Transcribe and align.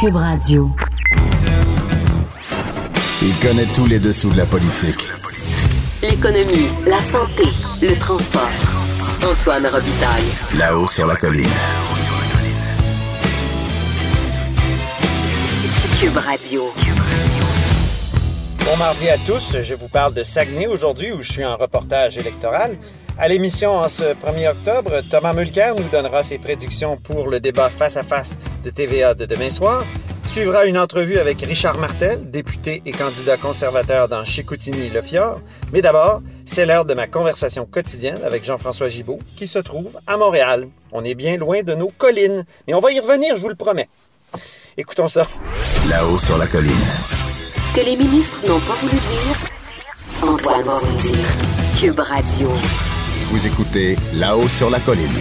Cube 0.00 0.14
Radio. 0.14 0.70
Il 3.20 3.34
connaît 3.40 3.66
tous 3.74 3.86
les 3.86 3.98
dessous 3.98 4.30
de 4.30 4.36
la 4.36 4.46
politique. 4.46 5.08
L'économie, 6.02 6.68
la 6.86 6.98
santé, 6.98 7.42
le 7.82 7.98
transport. 7.98 8.48
Antoine 9.28 9.66
Robitaille. 9.66 10.32
Là-haut 10.56 10.86
sur 10.86 11.04
la 11.04 11.16
colline. 11.16 11.50
Cube 15.98 16.16
Radio. 16.16 16.72
Bon 18.66 18.76
mardi 18.76 19.08
à 19.08 19.16
tous, 19.26 19.56
je 19.62 19.74
vous 19.74 19.88
parle 19.88 20.14
de 20.14 20.22
Saguenay 20.22 20.68
aujourd'hui 20.68 21.10
où 21.10 21.22
je 21.22 21.32
suis 21.32 21.44
en 21.44 21.56
reportage 21.56 22.18
électoral. 22.18 22.78
À 23.20 23.26
l'émission 23.26 23.72
en 23.72 23.88
ce 23.88 24.04
1er 24.04 24.50
octobre, 24.50 25.00
Thomas 25.10 25.32
Mulcair 25.32 25.74
nous 25.74 25.88
donnera 25.88 26.22
ses 26.22 26.38
prédictions 26.38 26.96
pour 26.96 27.26
le 27.26 27.40
débat 27.40 27.68
face 27.68 27.96
à 27.96 28.04
face 28.04 28.38
de 28.62 28.70
TVA 28.70 29.14
de 29.14 29.26
demain 29.26 29.50
soir. 29.50 29.84
Suivra 30.30 30.66
une 30.66 30.78
entrevue 30.78 31.18
avec 31.18 31.40
Richard 31.40 31.78
Martel, 31.78 32.30
député 32.30 32.80
et 32.86 32.92
candidat 32.92 33.36
conservateur 33.36 34.06
dans 34.06 34.24
Chicoutimi-Le 34.24 35.02
Fjord. 35.02 35.40
Mais 35.72 35.82
d'abord, 35.82 36.22
c'est 36.46 36.64
l'heure 36.64 36.84
de 36.84 36.94
ma 36.94 37.08
conversation 37.08 37.66
quotidienne 37.66 38.20
avec 38.24 38.44
Jean-François 38.44 38.88
Gibault, 38.88 39.18
qui 39.36 39.48
se 39.48 39.58
trouve 39.58 39.98
à 40.06 40.16
Montréal. 40.16 40.68
On 40.92 41.02
est 41.02 41.16
bien 41.16 41.36
loin 41.36 41.64
de 41.64 41.74
nos 41.74 41.88
collines, 41.88 42.44
mais 42.68 42.74
on 42.74 42.80
va 42.80 42.92
y 42.92 43.00
revenir, 43.00 43.36
je 43.36 43.42
vous 43.42 43.48
le 43.48 43.56
promets. 43.56 43.88
Écoutons 44.76 45.08
ça. 45.08 45.26
Là-haut 45.90 46.18
sur 46.18 46.38
la 46.38 46.46
colline. 46.46 46.70
Ce 47.62 47.72
que 47.72 47.84
les 47.84 47.96
ministres 47.96 48.46
n'ont 48.46 48.60
pas 48.60 48.74
voulu 48.74 48.92
dire, 48.92 50.22
Antoine 50.22 50.62
va 50.62 50.78
vous 50.78 50.96
le 50.96 51.02
dire. 51.02 51.26
Cube 51.80 51.98
Radio. 51.98 52.48
Vous 53.30 53.46
écoutez 53.46 53.96
Là-haut 54.18 54.48
sur 54.48 54.70
la 54.70 54.80
colline. 54.80 55.12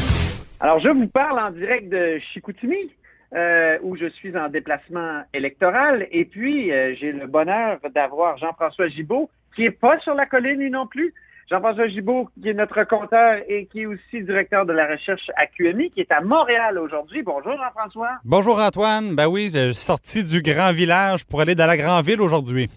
Alors, 0.61 0.79
je 0.79 0.88
vous 0.88 1.07
parle 1.07 1.39
en 1.39 1.52
direct 1.52 1.89
de 1.89 2.20
Chicoutimi, 2.20 2.89
euh, 3.35 3.77
où 3.83 3.97
je 3.97 4.05
suis 4.07 4.38
en 4.38 4.47
déplacement 4.47 5.23
électoral. 5.33 6.07
Et 6.11 6.23
puis, 6.23 6.72
euh, 6.72 6.95
j'ai 6.95 7.11
le 7.11 7.27
bonheur 7.27 7.80
d'avoir 7.94 8.38
Jean-François 8.38 8.88
Gibault, 8.88 9.30
qui 9.53 9.64
n'est 9.64 9.72
pas 9.72 9.99
sur 9.99 10.14
la 10.14 10.25
colline, 10.25 10.58
lui 10.58 10.72
non 10.72 10.88
plus. 10.88 11.14
Jean-François 11.49 11.89
Gibault, 11.89 12.30
qui 12.41 12.47
est 12.47 12.53
notre 12.53 12.81
compteur 12.86 13.41
et 13.49 13.66
qui 13.66 13.81
est 13.81 13.86
aussi 13.88 14.23
directeur 14.23 14.66
de 14.66 14.71
la 14.71 14.88
recherche 14.88 15.30
à 15.36 15.45
QMI, 15.45 15.92
qui 15.92 15.99
est 15.99 16.11
à 16.14 16.21
Montréal 16.21 16.80
aujourd'hui. 16.80 17.23
Bonjour, 17.23 17.58
Jean-François. 17.58 18.11
Bonjour, 18.23 18.58
Antoine. 18.58 19.16
Ben 19.16 19.27
oui, 19.27 19.52
je 19.53 19.73
suis 19.73 19.83
sorti 19.83 20.23
du 20.23 20.42
grand 20.42 20.71
village 20.71 21.25
pour 21.25 21.42
aller 21.42 21.55
dans 21.55 21.67
la 21.67 21.75
grande 21.75 22.05
ville 22.05 22.21
aujourd'hui. 22.21 22.69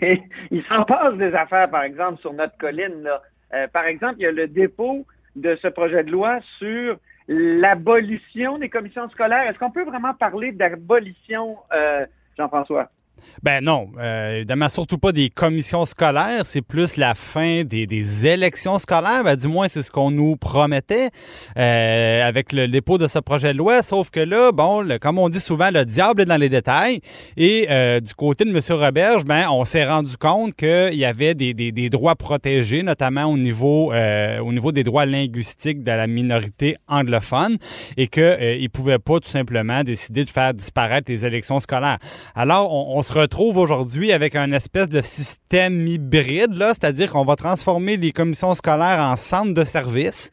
Et 0.01 0.21
il 0.51 0.63
s'en 0.65 0.83
passe 0.83 1.15
des 1.15 1.33
affaires, 1.33 1.71
par 1.71 1.81
exemple, 1.81 2.21
sur 2.21 2.33
notre 2.33 2.55
colline. 2.57 3.01
Là. 3.01 3.19
Euh, 3.53 3.67
par 3.67 3.85
exemple, 3.85 4.15
il 4.19 4.23
y 4.23 4.27
a 4.27 4.31
le 4.31 4.47
dépôt 4.47 5.05
de 5.35 5.55
ce 5.55 5.67
projet 5.67 6.03
de 6.03 6.11
loi 6.11 6.39
sur 6.57 6.97
l'abolition 7.27 8.57
des 8.57 8.69
commissions 8.69 9.09
scolaires. 9.09 9.49
Est-ce 9.49 9.59
qu'on 9.59 9.71
peut 9.71 9.83
vraiment 9.83 10.13
parler 10.13 10.51
d'abolition, 10.51 11.57
euh, 11.73 12.05
Jean-François? 12.37 12.89
Ben 13.43 13.63
non, 13.63 13.89
euh, 13.99 14.43
surtout 14.67 14.97
pas 14.97 15.11
des 15.11 15.29
commissions 15.29 15.85
scolaires, 15.85 16.45
c'est 16.45 16.61
plus 16.61 16.97
la 16.97 17.15
fin 17.15 17.63
des, 17.63 17.85
des 17.85 18.25
élections 18.25 18.79
scolaires, 18.79 19.23
ben, 19.23 19.35
du 19.35 19.47
moins 19.47 19.67
c'est 19.67 19.81
ce 19.81 19.91
qu'on 19.91 20.11
nous 20.11 20.35
promettait 20.35 21.09
euh, 21.57 22.27
avec 22.27 22.51
le 22.51 22.67
dépôt 22.67 22.97
de 22.97 23.07
ce 23.07 23.19
projet 23.19 23.53
de 23.53 23.57
loi, 23.57 23.83
sauf 23.83 24.09
que 24.09 24.19
là, 24.19 24.51
bon, 24.51 24.87
comme 24.99 25.19
on 25.19 25.29
dit 25.29 25.39
souvent, 25.39 25.69
le 25.71 25.85
diable 25.85 26.21
est 26.21 26.25
dans 26.25 26.37
les 26.37 26.49
détails, 26.49 27.01
et 27.37 27.67
euh, 27.69 27.99
du 27.99 28.13
côté 28.13 28.43
de 28.43 28.49
M. 28.49 28.59
Roberge, 28.79 29.23
ben, 29.25 29.47
on 29.49 29.63
s'est 29.65 29.85
rendu 29.85 30.17
compte 30.17 30.55
qu'il 30.55 30.95
y 30.95 31.05
avait 31.05 31.35
des, 31.35 31.53
des, 31.53 31.71
des, 31.71 31.89
droits 31.89 32.15
protégés, 32.15 32.83
notamment 32.83 33.25
au 33.25 33.37
niveau, 33.37 33.93
euh, 33.93 34.39
au 34.39 34.51
niveau 34.51 34.71
des 34.71 34.83
droits 34.83 35.05
linguistiques 35.05 35.83
de 35.83 35.91
la 35.91 36.07
minorité 36.07 36.77
anglophone, 36.87 37.57
et 37.97 38.07
qu'il 38.07 38.23
euh, 38.23 38.59
ne 38.61 38.67
pouvait 38.67 38.99
pas 38.99 39.19
tout 39.19 39.29
simplement 39.29 39.83
décider 39.83 40.25
de 40.25 40.29
faire 40.29 40.53
disparaître 40.53 41.09
les 41.09 41.25
élections 41.25 41.59
scolaires. 41.59 41.99
Alors, 42.35 42.73
on, 42.73 42.97
on 42.97 43.01
se 43.01 43.13
retrouve 43.17 43.57
aujourd'hui 43.57 44.11
avec 44.11 44.35
un 44.35 44.51
espèce 44.51 44.89
de 44.89 45.01
système 45.01 45.87
hybride, 45.87 46.55
c'est-à-dire 46.57 47.11
qu'on 47.11 47.25
va 47.25 47.35
transformer 47.35 47.97
les 47.97 48.11
commissions 48.11 48.53
scolaires 48.53 48.99
en 48.99 49.15
centres 49.15 49.53
de 49.53 49.63
services. 49.63 50.31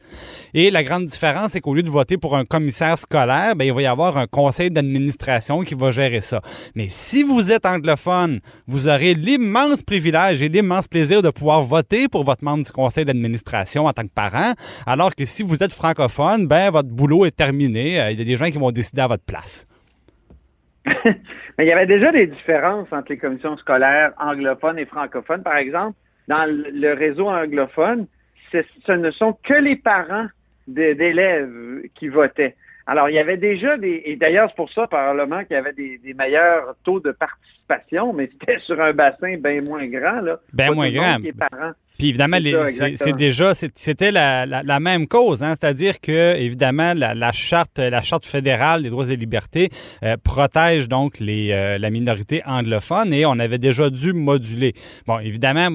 Et 0.53 0.69
la 0.69 0.83
grande 0.83 1.05
différence, 1.05 1.51
c'est 1.51 1.61
qu'au 1.61 1.73
lieu 1.73 1.83
de 1.83 1.89
voter 1.89 2.17
pour 2.17 2.35
un 2.35 2.45
commissaire 2.45 2.97
scolaire, 2.97 3.55
ben, 3.55 3.65
il 3.65 3.73
va 3.73 3.81
y 3.81 3.85
avoir 3.85 4.17
un 4.17 4.27
conseil 4.27 4.71
d'administration 4.71 5.63
qui 5.63 5.73
va 5.73 5.91
gérer 5.91 6.21
ça. 6.21 6.41
Mais 6.75 6.87
si 6.89 7.23
vous 7.23 7.51
êtes 7.51 7.65
anglophone, 7.65 8.39
vous 8.67 8.87
aurez 8.87 9.13
l'immense 9.13 9.83
privilège 9.83 10.41
et 10.41 10.49
l'immense 10.49 10.87
plaisir 10.87 11.21
de 11.21 11.29
pouvoir 11.29 11.63
voter 11.63 12.07
pour 12.07 12.23
votre 12.23 12.43
membre 12.43 12.63
du 12.63 12.71
conseil 12.71 13.05
d'administration 13.05 13.85
en 13.85 13.93
tant 13.93 14.03
que 14.03 14.13
parent, 14.13 14.53
alors 14.85 15.13
que 15.13 15.25
si 15.25 15.43
vous 15.43 15.63
êtes 15.63 15.73
francophone, 15.73 16.47
ben, 16.47 16.69
votre 16.69 16.89
boulot 16.89 17.25
est 17.25 17.35
terminé. 17.35 18.11
Il 18.11 18.19
y 18.19 18.21
a 18.21 18.25
des 18.25 18.37
gens 18.37 18.49
qui 18.49 18.57
vont 18.57 18.71
décider 18.71 19.01
à 19.01 19.07
votre 19.07 19.23
place. 19.23 19.65
Mais 21.57 21.65
il 21.65 21.67
y 21.67 21.71
avait 21.71 21.85
déjà 21.85 22.11
des 22.11 22.27
différences 22.27 22.87
entre 22.91 23.11
les 23.11 23.17
commissions 23.17 23.57
scolaires 23.57 24.13
anglophones 24.19 24.77
et 24.77 24.85
francophones. 24.85 25.43
Par 25.43 25.57
exemple, 25.57 25.97
dans 26.27 26.45
le 26.47 26.93
réseau 26.93 27.27
anglophone, 27.27 28.07
ce 28.51 28.91
ne 28.91 29.11
sont 29.11 29.37
que 29.43 29.53
les 29.53 29.75
parents 29.75 30.27
d'élèves 30.67 31.81
qui 31.95 32.07
votaient. 32.07 32.55
Alors, 32.87 33.09
il 33.09 33.15
y 33.15 33.19
avait 33.19 33.37
déjà 33.37 33.77
des. 33.77 34.03
Et 34.05 34.15
d'ailleurs, 34.15 34.49
c'est 34.49 34.55
pour 34.55 34.71
ça, 34.71 34.85
probablement, 34.85 35.43
qu'il 35.43 35.55
y 35.55 35.59
avait 35.59 35.73
des, 35.73 35.97
des, 35.97 36.13
meilleurs 36.13 36.75
taux 36.83 36.99
de 36.99 37.11
participation, 37.11 38.13
mais 38.13 38.29
c'était 38.31 38.59
sur 38.59 38.79
un 38.79 38.93
bassin 38.93 39.37
bien 39.37 39.61
moins 39.61 39.87
grand. 39.87 40.21
Là. 40.21 40.39
Bien 40.53 40.71
moins 40.71 40.91
grand. 40.91 41.17
Puis 41.97 42.09
évidemment, 42.09 42.37
c'est 42.95 43.15
déjà, 43.15 43.53
c'était 43.53 44.11
la, 44.11 44.45
la, 44.45 44.63
la, 44.63 44.79
même 44.79 45.07
cause, 45.07 45.43
hein? 45.43 45.55
c'est-à-dire 45.59 46.01
que 46.01 46.35
évidemment 46.35 46.93
la, 46.93 47.13
la, 47.13 47.31
charte, 47.31 47.79
la 47.79 48.01
charte 48.01 48.25
fédérale 48.25 48.83
des 48.83 48.89
droits 48.89 49.09
et 49.09 49.15
libertés 49.15 49.69
euh, 50.03 50.17
protège 50.21 50.89
donc 50.89 51.19
les, 51.19 51.51
euh, 51.51 51.77
la 51.77 51.89
minorité 51.89 52.41
anglophone 52.45 53.13
et 53.13 53.25
on 53.25 53.39
avait 53.39 53.57
déjà 53.57 53.89
dû 53.89 54.13
moduler. 54.13 54.73
Bon, 55.07 55.19
évidemment, 55.19 55.69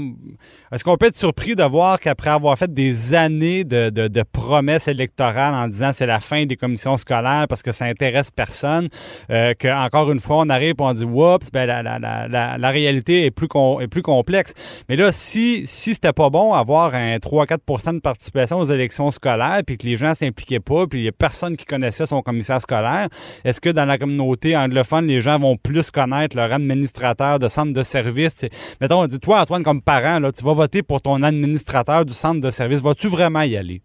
est-ce 0.72 0.84
qu'on 0.84 0.96
peut 0.96 1.06
être 1.06 1.16
surpris 1.16 1.56
de 1.56 1.64
voir 1.64 1.98
qu'après 1.98 2.30
avoir 2.30 2.56
fait 2.58 2.72
des 2.72 3.14
années 3.14 3.64
de, 3.64 3.90
de, 3.90 4.08
de 4.08 4.22
promesses 4.22 4.88
électorales 4.88 5.54
en 5.54 5.68
disant 5.68 5.90
c'est 5.92 6.06
la 6.06 6.20
fin 6.20 6.46
des 6.46 6.56
commissions 6.56 6.96
scolaires 6.96 7.46
parce 7.48 7.62
que 7.62 7.72
ça 7.72 7.86
intéresse 7.86 8.30
personne, 8.30 8.88
euh, 9.30 9.54
qu'encore 9.58 10.12
une 10.12 10.20
fois 10.20 10.36
on 10.38 10.48
arrive 10.50 10.74
et 10.78 10.82
on 10.82 10.92
dit 10.92 11.04
oups, 11.04 11.50
ben 11.50 11.66
la, 11.66 11.82
la, 11.82 11.98
la, 11.98 12.58
la, 12.58 12.70
réalité 12.70 13.24
est 13.24 13.30
plus, 13.30 13.48
est 13.80 13.88
plus 13.88 14.02
complexe. 14.02 14.54
Mais 14.88 14.96
là, 14.96 15.12
si, 15.12 15.66
si 15.66 15.94
c'était 15.94 16.09
pas 16.12 16.30
bon 16.30 16.52
avoir 16.52 16.94
un 16.94 17.16
3-4 17.16 17.94
de 17.94 18.00
participation 18.00 18.58
aux 18.58 18.64
élections 18.64 19.10
scolaires, 19.10 19.60
puis 19.66 19.78
que 19.78 19.86
les 19.86 19.96
gens 19.96 20.14
s'impliquaient 20.14 20.60
pas, 20.60 20.86
puis 20.86 21.00
il 21.00 21.02
n'y 21.02 21.08
a 21.08 21.12
personne 21.12 21.56
qui 21.56 21.64
connaissait 21.64 22.06
son 22.06 22.22
commissaire 22.22 22.60
scolaire. 22.60 23.08
Est-ce 23.44 23.60
que 23.60 23.70
dans 23.70 23.84
la 23.84 23.98
communauté 23.98 24.56
anglophone, 24.56 25.06
les 25.06 25.20
gens 25.20 25.38
vont 25.38 25.56
plus 25.56 25.90
connaître 25.90 26.36
leur 26.36 26.52
administrateur 26.52 27.38
de 27.38 27.48
centre 27.48 27.72
de 27.72 27.82
service? 27.82 28.44
Mettons, 28.80 29.06
toi, 29.20 29.40
Antoine, 29.40 29.62
comme 29.62 29.82
parent, 29.82 30.18
là, 30.18 30.32
tu 30.32 30.44
vas 30.44 30.52
voter 30.52 30.82
pour 30.82 31.00
ton 31.00 31.22
administrateur 31.22 32.04
du 32.04 32.14
centre 32.14 32.40
de 32.40 32.50
service. 32.50 32.80
Vas-tu 32.80 33.08
vraiment 33.08 33.42
y 33.42 33.56
aller? 33.56 33.82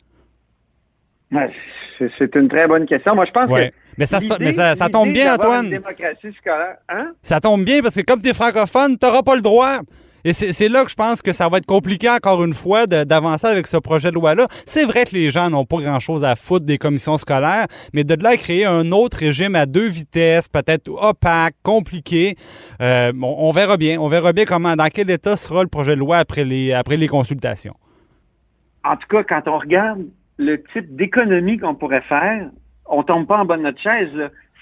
C'est 2.17 2.35
une 2.35 2.47
très 2.47 2.67
bonne 2.67 2.85
question. 2.85 3.15
Moi, 3.15 3.25
je 3.25 3.31
pense 3.31 3.49
ouais. 3.49 3.69
que. 3.69 3.75
Mais 3.97 4.05
ça, 4.05 4.19
mais 4.39 4.51
ça, 4.51 4.75
ça 4.75 4.89
tombe 4.89 5.13
bien, 5.13 5.33
Antoine. 5.33 5.69
Démocratie 5.69 6.33
scolaire, 6.37 6.77
hein? 6.89 7.13
Ça 7.21 7.39
tombe 7.39 7.63
bien 7.63 7.81
parce 7.81 7.95
que 7.95 8.01
comme 8.01 8.21
tu 8.21 8.29
es 8.29 8.33
francophone, 8.33 8.97
tu 8.97 9.05
n'auras 9.05 9.23
pas 9.23 9.35
le 9.35 9.41
droit. 9.41 9.79
Et 10.25 10.33
c'est 10.33 10.69
là 10.69 10.83
que 10.83 10.89
je 10.89 10.95
pense 10.95 11.21
que 11.21 11.33
ça 11.33 11.49
va 11.49 11.59
être 11.59 11.67
compliqué 11.67 12.09
encore 12.09 12.43
une 12.43 12.53
fois 12.53 12.87
d'avancer 12.87 13.45
avec 13.45 13.67
ce 13.67 13.77
projet 13.77 14.09
de 14.09 14.15
loi-là. 14.15 14.47
C'est 14.65 14.83
vrai 14.83 15.05
que 15.05 15.13
les 15.13 15.29
gens 15.29 15.51
n'ont 15.51 15.65
pas 15.65 15.77
grand-chose 15.77 16.23
à 16.23 16.35
foutre 16.35 16.65
des 16.65 16.79
commissions 16.79 17.19
scolaires, 17.19 17.67
mais 17.93 18.03
de 18.03 18.15
là 18.23 18.35
créer 18.35 18.65
un 18.65 18.91
autre 18.91 19.17
régime 19.17 19.53
à 19.53 19.67
deux 19.67 19.87
vitesses, 19.87 20.49
peut-être 20.49 20.89
opaque, 20.89 21.53
compliqué, 21.61 22.37
euh, 22.81 23.13
on, 23.21 23.51
verra 23.51 23.77
bien. 23.77 23.99
On 24.01 24.07
verra 24.07 24.33
bien 24.33 24.45
comment, 24.45 24.75
dans 24.75 24.87
quel 24.87 25.11
état 25.11 25.37
sera 25.37 25.61
le 25.61 25.69
projet 25.69 25.93
de 25.93 25.99
loi 25.99 26.17
après 26.17 26.43
les, 26.43 26.73
après 26.73 26.97
les 26.97 27.07
consultations. 27.07 27.75
En 28.83 28.97
tout 28.97 29.07
cas, 29.07 29.23
quand 29.23 29.47
on 29.47 29.59
regarde 29.59 30.07
le 30.37 30.63
type 30.73 30.95
d'économie 30.95 31.59
qu'on 31.59 31.75
pourrait 31.75 32.01
faire, 32.01 32.49
on 32.87 33.03
tombe 33.03 33.27
pas 33.27 33.37
en 33.37 33.45
bas 33.45 33.57
de 33.57 33.61
notre 33.61 33.79
chaise. 33.79 34.09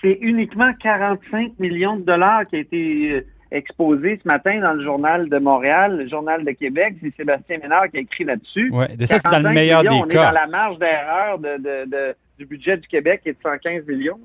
C'est 0.02 0.18
uniquement 0.20 0.74
45 0.82 1.54
millions 1.58 1.96
de 1.96 2.04
dollars 2.04 2.46
qui 2.48 2.58
a 2.58 2.60
été 2.60 3.26
exposé 3.54 4.20
ce 4.22 4.28
matin 4.28 4.60
dans 4.60 4.74
le 4.74 4.84
journal 4.84 5.30
de 5.30 5.38
Montréal, 5.38 5.98
le 5.98 6.08
journal 6.08 6.44
de 6.44 6.52
Québec. 6.52 6.96
C'est 7.02 7.16
Sébastien 7.16 7.60
Ménard 7.60 7.90
qui 7.90 7.98
a 7.98 8.00
écrit 8.02 8.24
là-dessus. 8.24 8.70
Oui, 8.74 8.86
ça, 9.06 9.20
c'est 9.20 9.30
dans 9.30 9.40
le 9.40 9.54
meilleur 9.54 9.84
millions, 9.84 9.98
des 9.98 10.02
on 10.04 10.08
cas. 10.08 10.20
On 10.20 10.22
est 10.22 10.26
dans 10.26 10.40
la 10.40 10.48
marge 10.48 10.80
d'erreur 10.80 11.40
de, 11.40 11.58
de, 11.58 11.90
de, 11.90 12.16
du 12.40 12.46
budget 12.46 12.78
du 12.78 12.88
Québec 12.88 13.22
qui 13.24 13.30
est 13.30 13.34
de 13.34 13.42
115 13.42 13.86
millions. 13.88 14.20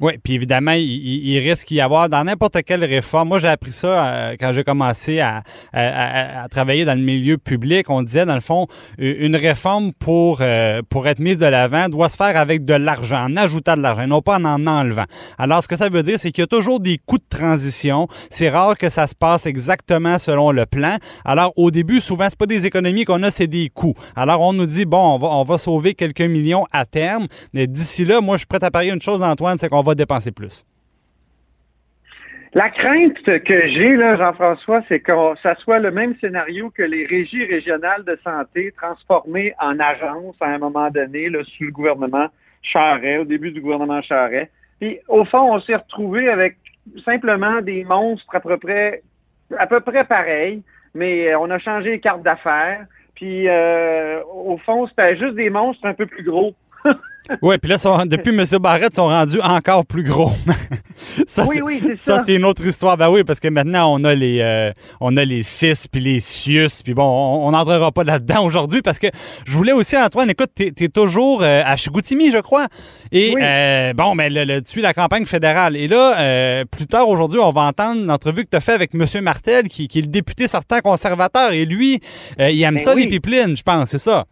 Oui, 0.00 0.14
puis 0.22 0.32
évidemment, 0.32 0.72
il, 0.72 1.38
risque 1.40 1.68
d'y 1.68 1.80
avoir 1.82 2.08
dans 2.08 2.24
n'importe 2.24 2.62
quelle 2.62 2.84
réforme. 2.84 3.28
Moi, 3.28 3.38
j'ai 3.38 3.48
appris 3.48 3.72
ça 3.72 4.06
euh, 4.06 4.36
quand 4.40 4.50
j'ai 4.54 4.64
commencé 4.64 5.20
à, 5.20 5.42
travailler 6.50 6.86
dans 6.86 6.98
le 6.98 7.04
milieu 7.04 7.36
public. 7.36 7.90
On 7.90 8.02
disait, 8.02 8.24
dans 8.24 8.34
le 8.34 8.40
fond, 8.40 8.66
une 8.96 9.36
réforme 9.36 9.92
pour, 9.92 10.38
euh, 10.40 10.80
pour 10.88 11.06
être 11.06 11.18
mise 11.18 11.36
de 11.36 11.44
l'avant 11.44 11.90
doit 11.90 12.08
se 12.08 12.16
faire 12.16 12.36
avec 12.38 12.64
de 12.64 12.72
l'argent, 12.72 13.26
en 13.26 13.36
ajoutant 13.36 13.76
de 13.76 13.82
l'argent, 13.82 14.06
non 14.06 14.22
pas 14.22 14.38
en 14.38 14.44
en 14.46 14.66
enlevant. 14.66 15.04
Alors, 15.36 15.62
ce 15.62 15.68
que 15.68 15.76
ça 15.76 15.90
veut 15.90 16.02
dire, 16.02 16.18
c'est 16.18 16.32
qu'il 16.32 16.42
y 16.42 16.44
a 16.44 16.46
toujours 16.46 16.80
des 16.80 16.96
coûts 16.96 17.18
de 17.18 17.24
transition. 17.28 18.08
C'est 18.30 18.48
rare 18.48 18.78
que 18.78 18.88
ça 18.88 19.06
se 19.06 19.14
passe 19.14 19.44
exactement 19.44 20.18
selon 20.18 20.50
le 20.50 20.64
plan. 20.64 20.96
Alors, 21.26 21.52
au 21.56 21.70
début, 21.70 22.00
souvent, 22.00 22.26
c'est 22.30 22.38
pas 22.38 22.46
des 22.46 22.64
économies 22.64 23.04
qu'on 23.04 23.22
a, 23.22 23.30
c'est 23.30 23.46
des 23.46 23.68
coûts. 23.68 23.94
Alors, 24.16 24.40
on 24.40 24.54
nous 24.54 24.66
dit, 24.66 24.86
bon, 24.86 25.16
on 25.16 25.18
va, 25.18 25.28
on 25.28 25.44
va 25.44 25.58
sauver 25.58 25.92
quelques 25.92 26.20
millions 26.22 26.64
à 26.72 26.86
terme, 26.86 27.26
mais 27.52 27.66
d'ici 27.66 28.06
là, 28.06 28.22
moi, 28.22 28.36
je 28.36 28.40
suis 28.40 28.46
prêt 28.46 28.64
à 28.64 28.70
parier 28.70 28.92
une 28.92 29.02
chose 29.02 29.19
Antoine, 29.22 29.58
c'est 29.58 29.68
qu'on 29.68 29.82
va 29.82 29.94
dépenser 29.94 30.32
plus. 30.32 30.64
La 32.52 32.68
crainte 32.68 33.22
que 33.22 33.68
j'ai, 33.68 33.96
Jean-François, 33.96 34.82
c'est 34.88 34.98
que 34.98 35.12
ça 35.40 35.54
soit 35.54 35.78
le 35.78 35.92
même 35.92 36.16
scénario 36.20 36.70
que 36.70 36.82
les 36.82 37.06
régies 37.06 37.44
régionales 37.44 38.04
de 38.04 38.18
santé 38.24 38.74
transformées 38.76 39.54
en 39.60 39.78
agences 39.78 40.34
à 40.40 40.46
un 40.46 40.58
moment 40.58 40.90
donné, 40.90 41.30
sous 41.44 41.64
le 41.64 41.70
gouvernement 41.70 42.26
Charret, 42.62 43.18
au 43.18 43.24
début 43.24 43.52
du 43.52 43.60
gouvernement 43.60 44.02
Charret. 44.02 44.50
Puis, 44.80 44.98
au 45.06 45.24
fond, 45.24 45.54
on 45.54 45.60
s'est 45.60 45.76
retrouvé 45.76 46.28
avec 46.28 46.56
simplement 47.04 47.60
des 47.60 47.84
monstres 47.84 48.34
à 48.34 48.40
peu 48.40 48.56
près, 48.56 49.02
à 49.56 49.68
peu 49.68 49.78
près 49.78 50.04
pareils, 50.04 50.62
mais 50.92 51.32
on 51.36 51.50
a 51.50 51.58
changé 51.60 51.90
les 51.90 52.00
cartes 52.00 52.22
d'affaires. 52.22 52.84
Puis, 53.14 53.48
euh, 53.48 54.22
au 54.24 54.56
fond, 54.56 54.88
c'était 54.88 55.16
juste 55.16 55.34
des 55.34 55.50
monstres 55.50 55.86
un 55.86 55.94
peu 55.94 56.06
plus 56.06 56.24
gros. 56.24 56.54
oui, 57.42 57.58
puis 57.58 57.70
là, 57.70 57.76
depuis 58.06 58.30
M. 58.30 58.44
Barrette, 58.60 58.92
ils 58.92 58.96
sont 58.96 59.06
rendus 59.06 59.40
encore 59.40 59.86
plus 59.86 60.02
gros. 60.02 60.32
ça, 61.26 61.44
oui, 61.44 61.60
oui, 61.64 61.80
c'est 61.82 61.98
ça. 61.98 62.18
Ça, 62.18 62.24
c'est 62.24 62.34
une 62.34 62.44
autre 62.44 62.64
histoire. 62.64 62.96
Ben 62.96 63.08
oui, 63.08 63.24
parce 63.24 63.40
que 63.40 63.48
maintenant, 63.48 63.92
on 63.92 64.04
a 64.04 64.14
les, 64.14 64.40
euh, 64.40 64.72
on 65.00 65.16
a 65.16 65.24
les 65.24 65.42
CIS 65.42 65.86
puis 65.90 66.00
les 66.00 66.20
CIUS. 66.20 66.82
Puis 66.84 66.94
bon, 66.94 67.04
on 67.04 67.50
n'entrera 67.52 67.92
pas 67.92 68.04
là-dedans 68.04 68.44
aujourd'hui 68.44 68.82
parce 68.82 68.98
que 68.98 69.06
je 69.46 69.52
voulais 69.52 69.72
aussi, 69.72 69.96
Antoine, 69.96 70.30
écoute, 70.30 70.50
tu 70.54 70.72
es, 70.76 70.88
toujours 70.88 71.42
euh, 71.42 71.62
à 71.64 71.76
Chigoutimi, 71.76 72.30
je 72.30 72.38
crois. 72.38 72.66
Et 73.12 73.34
euh, 73.40 73.92
bon, 73.92 74.14
mais 74.14 74.30
ben, 74.30 74.48
le, 74.48 74.62
tu 74.62 74.70
suis 74.70 74.82
la 74.82 74.92
campagne 74.92 75.26
fédérale. 75.26 75.76
Et 75.76 75.88
là, 75.88 76.64
plus 76.66 76.86
tard 76.86 77.08
aujourd'hui, 77.08 77.38
on 77.38 77.50
va 77.50 77.62
entendre 77.62 78.04
l'entrevue 78.04 78.44
que 78.44 78.50
tu 78.50 78.56
as 78.56 78.60
fait 78.60 78.72
avec 78.72 78.90
M. 78.94 79.06
Martel, 79.22 79.68
qui, 79.68 79.88
qui, 79.88 79.98
est 79.98 80.02
le 80.02 80.08
député 80.08 80.48
sortant 80.48 80.80
conservateur. 80.80 81.52
Et 81.52 81.64
lui, 81.64 82.00
il 82.38 82.62
aime 82.62 82.74
ben 82.74 82.80
ça, 82.80 82.94
les 82.94 83.06
pipelines, 83.06 83.56
je 83.56 83.62
pense, 83.62 83.90
c'est 83.90 83.98
ça. 83.98 84.26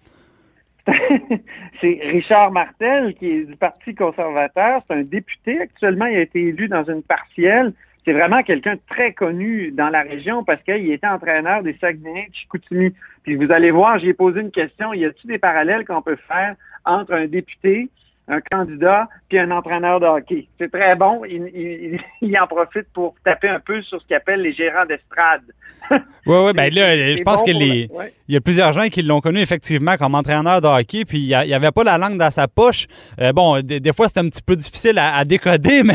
c'est 1.81 2.00
Richard 2.02 2.52
Martel, 2.52 3.14
qui 3.14 3.31
est 3.31 3.44
du 3.44 3.56
Parti 3.56 3.94
conservateur. 3.94 4.82
C'est 4.87 4.94
un 4.94 5.02
député. 5.02 5.61
Actuellement, 5.61 6.06
il 6.06 6.17
a 6.17 6.20
été 6.20 6.40
élu 6.40 6.69
dans 6.69 6.85
une 6.85 7.02
partielle. 7.02 7.73
C'est 8.05 8.12
vraiment 8.12 8.43
quelqu'un 8.43 8.75
de 8.75 8.81
très 8.88 9.12
connu 9.12 9.70
dans 9.70 9.90
la 9.90 10.02
région 10.02 10.43
parce 10.44 10.62
qu'il 10.62 10.90
était 10.90 11.06
entraîneur 11.06 11.62
des 11.62 11.76
Saguenay 11.81 12.29
de 12.31 12.35
Chicoutimi. 12.35 12.94
Puis 13.23 13.37
vous 13.37 13.52
allez 13.52 13.70
voir, 13.70 13.99
j'ai 13.99 14.14
posé 14.14 14.40
une 14.40 14.50
question. 14.50 14.94
Y 14.94 15.05
a-t-il 15.05 15.29
des 15.29 15.38
parallèles 15.38 15.85
qu'on 15.85 16.00
peut 16.00 16.17
faire 16.26 16.55
entre 16.85 17.12
un 17.12 17.26
député 17.26 17.90
un 18.28 18.40
candidat 18.40 19.08
puis 19.28 19.38
un 19.38 19.50
entraîneur 19.50 20.00
de 20.00 20.06
hockey. 20.06 20.48
C'est 20.58 20.70
très 20.70 20.94
bon. 20.96 21.22
Il, 21.28 22.38
en 22.38 22.46
profite 22.46 22.86
pour 22.92 23.14
taper 23.25 23.48
un 23.48 23.60
peu 23.60 23.82
sur 23.82 24.00
ce 24.00 24.06
qu'il 24.06 24.16
appelle 24.16 24.42
les 24.42 24.52
gérants 24.52 24.86
d'estrade. 24.86 25.42
oui, 25.90 25.98
oui, 26.26 26.52
ben 26.52 26.72
là, 26.72 27.14
je 27.14 27.22
pense 27.22 27.42
qu'il 27.42 27.62
il 27.62 28.34
y 28.34 28.36
a 28.36 28.40
plusieurs 28.40 28.72
gens 28.72 28.88
qui 28.88 29.00
l'ont 29.02 29.20
connu 29.20 29.40
effectivement 29.40 29.96
comme 29.96 30.14
entraîneur 30.14 30.60
de 30.60 30.66
hockey, 30.66 31.04
puis 31.06 31.19
il 31.19 31.28
n'y 31.28 31.54
avait 31.54 31.70
pas 31.70 31.84
la 31.84 31.96
langue 31.96 32.19
dans 32.19 32.30
sa 32.30 32.46
poche. 32.46 32.86
Euh, 33.20 33.32
bon, 33.32 33.60
des, 33.62 33.92
fois, 33.94 34.08
c'était 34.08 34.20
un 34.20 34.28
petit 34.28 34.42
peu 34.42 34.54
difficile 34.54 34.98
à, 34.98 35.25
décoder, 35.25 35.82
mais 35.84 35.94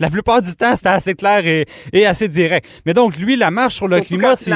la 0.00 0.08
plupart 0.08 0.40
du 0.40 0.54
temps, 0.54 0.74
c'était 0.74 0.88
assez 0.88 1.14
clair 1.14 1.42
et, 1.46 2.06
assez 2.06 2.28
direct. 2.28 2.66
Mais 2.86 2.94
donc, 2.94 3.18
lui, 3.18 3.36
la 3.36 3.50
marche 3.50 3.74
sur 3.74 3.88
le 3.88 4.00
climat, 4.00 4.36
c'est 4.36 4.52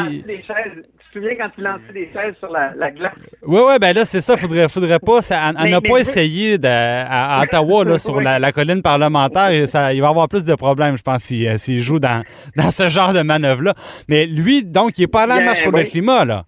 te 1.13 1.19
souviens 1.19 1.37
quand 1.37 1.51
tu 1.55 1.61
lançais 1.61 1.93
des 1.93 2.11
chaises 2.13 2.35
sur 2.39 2.51
la, 2.51 2.91
glace? 2.91 3.13
Oui, 3.43 3.61
oui, 3.67 3.75
ben 3.81 3.95
là, 3.95 4.05
c'est 4.05 4.21
ça. 4.21 4.37
Faudrait, 4.37 4.69
faudrait 4.69 4.99
pas. 4.99 5.23
Ça, 5.23 5.53
on 5.57 5.67
n'a 5.67 5.81
pas 5.81 5.99
essayé 5.99 6.59
à, 6.65 7.43
Ottawa, 7.43 7.85
là, 7.85 7.99
sur 7.99 8.21
la, 8.21 8.53
colline 8.53 8.83
parlementaire. 8.83 9.51
Et 9.51 9.67
ça, 9.67 9.93
il 9.93 10.01
va 10.01 10.09
y 10.09 10.11
avoir 10.11 10.29
plus 10.29 10.45
de 10.45 10.55
problèmes, 10.55 10.97
je 10.97 11.03
pense, 11.03 11.25
s'il 11.25 11.47
euh, 11.49 11.81
joue 11.81 11.99
dans, 11.99 12.25
dans 12.57 12.71
ce 12.71 12.89
genre 12.89 13.13
de 13.13 13.23
manœuvre-là. 13.23 13.75
Mais 14.09 14.27
lui, 14.27 14.65
donc, 14.65 14.99
il 14.99 15.03
n'est 15.03 15.07
pas 15.07 15.23
allé 15.23 15.33
à 15.33 15.39
la 15.41 15.45
marche 15.45 15.61
sur 15.61 15.73
le 15.73 15.83
climat, 15.83 16.25
là. 16.25 16.45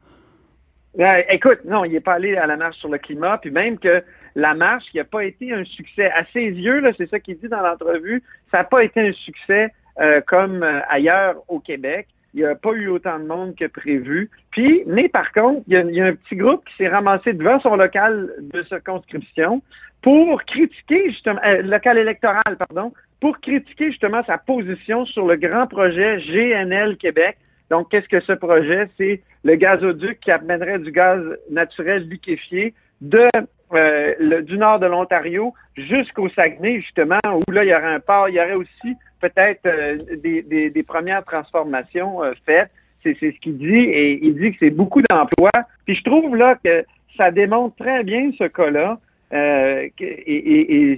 écoute, 1.29 1.61
non, 1.65 1.85
il 1.85 1.93
n'est 1.93 2.01
pas 2.01 2.15
allé 2.15 2.37
à 2.37 2.47
la 2.47 2.57
marche 2.57 2.77
sur 2.77 2.89
le 2.89 2.99
climat. 2.99 3.39
Puis 3.39 3.51
même 3.51 3.79
que 3.79 4.03
la 4.35 4.55
marche, 4.55 4.85
qui 4.91 4.97
n'a 4.97 5.05
pas 5.05 5.25
été 5.25 5.53
un 5.53 5.65
succès. 5.65 6.11
À 6.11 6.25
ses 6.33 6.47
yeux, 6.47 6.83
c'est 6.97 7.11
ça 7.11 7.21
qu'il 7.21 7.39
dit 7.39 7.49
dans 7.49 7.61
l'entrevue, 7.61 8.23
ça 8.51 8.59
n'a 8.59 8.65
pas 8.65 8.85
été 8.85 9.09
un 9.09 9.13
succès 9.13 9.71
euh, 10.01 10.21
comme 10.27 10.63
euh, 10.63 10.81
ailleurs 10.89 11.37
au 11.49 11.61
Québec. 11.61 12.09
Il 12.35 12.41
n'y 12.41 12.47
a 12.47 12.55
pas 12.55 12.73
eu 12.73 12.89
autant 12.89 13.19
de 13.19 13.27
monde 13.27 13.55
que 13.55 13.67
prévu. 13.67 14.31
Puis, 14.51 14.83
mais 14.87 15.09
par 15.09 15.33
contre, 15.33 15.63
il 15.67 15.75
y 15.75 16.01
a, 16.01 16.07
un 16.07 16.15
petit 16.15 16.37
groupe 16.37 16.65
qui 16.65 16.77
s'est 16.77 16.89
ramassé 16.89 17.35
devant 17.35 17.61
son 17.61 17.77
local 17.77 18.33
de 18.41 18.63
circonscription 18.63 19.63
pour 20.01 20.43
critiquer 20.45 21.11
justement, 21.11 21.41
euh, 21.45 21.63
local 21.63 21.99
électoral, 21.99 22.57
pardon, 22.59 22.93
pour 23.21 23.39
critiquer 23.41 23.91
justement 23.91 24.25
sa 24.25 24.39
position 24.39 25.05
sur 25.05 25.27
le 25.27 25.37
grand 25.37 25.67
projet 25.67 26.19
GNL 26.19 26.97
Québec. 26.97 27.37
Donc, 27.71 27.91
qu'est-ce 27.91 28.09
que 28.09 28.21
ce 28.21 28.33
projet? 28.33 28.89
C'est 28.99 29.23
le 29.45 29.55
gazoduc 29.55 30.21
qui 30.21 30.31
amènerait 30.31 30.79
du 30.79 30.91
gaz 30.91 31.23
naturel 31.51 32.09
liquéfié 32.09 32.75
de 33.01 33.29
euh, 33.75 34.43
du 34.43 34.59
nord 34.59 34.79
de 34.79 34.87
l'Ontario 34.87 35.55
jusqu'au 35.77 36.29
Saguenay, 36.29 36.81
justement, 36.81 37.21
où 37.27 37.51
là, 37.51 37.65
il 37.65 37.71
y 37.71 37.75
aurait 37.75 37.95
un 37.95 38.01
port, 38.01 38.29
il 38.29 38.35
y 38.35 38.41
aurait 38.41 38.55
aussi 38.55 38.97
peut-être 39.21 39.67
euh, 39.67 39.97
des, 40.17 40.83
premières 40.83 41.25
transformations 41.25 42.23
euh, 42.23 42.33
faites. 42.45 42.71
C'est 43.03 43.17
ce 43.21 43.41
qu'il 43.41 43.59
dit 43.59 43.67
et 43.67 44.25
il 44.25 44.37
dit 44.37 44.53
que 44.53 44.59
c'est 44.61 44.71
beaucoup 44.71 45.03
d'emplois. 45.03 45.51
Puis 45.85 45.97
je 45.97 46.05
trouve 46.05 46.37
là 46.37 46.57
que 46.63 46.85
ça 47.17 47.31
démontre 47.31 47.75
très 47.77 48.05
bien 48.05 48.31
ce 48.39 48.45
cas-là 48.45 48.99
et, 49.33 49.93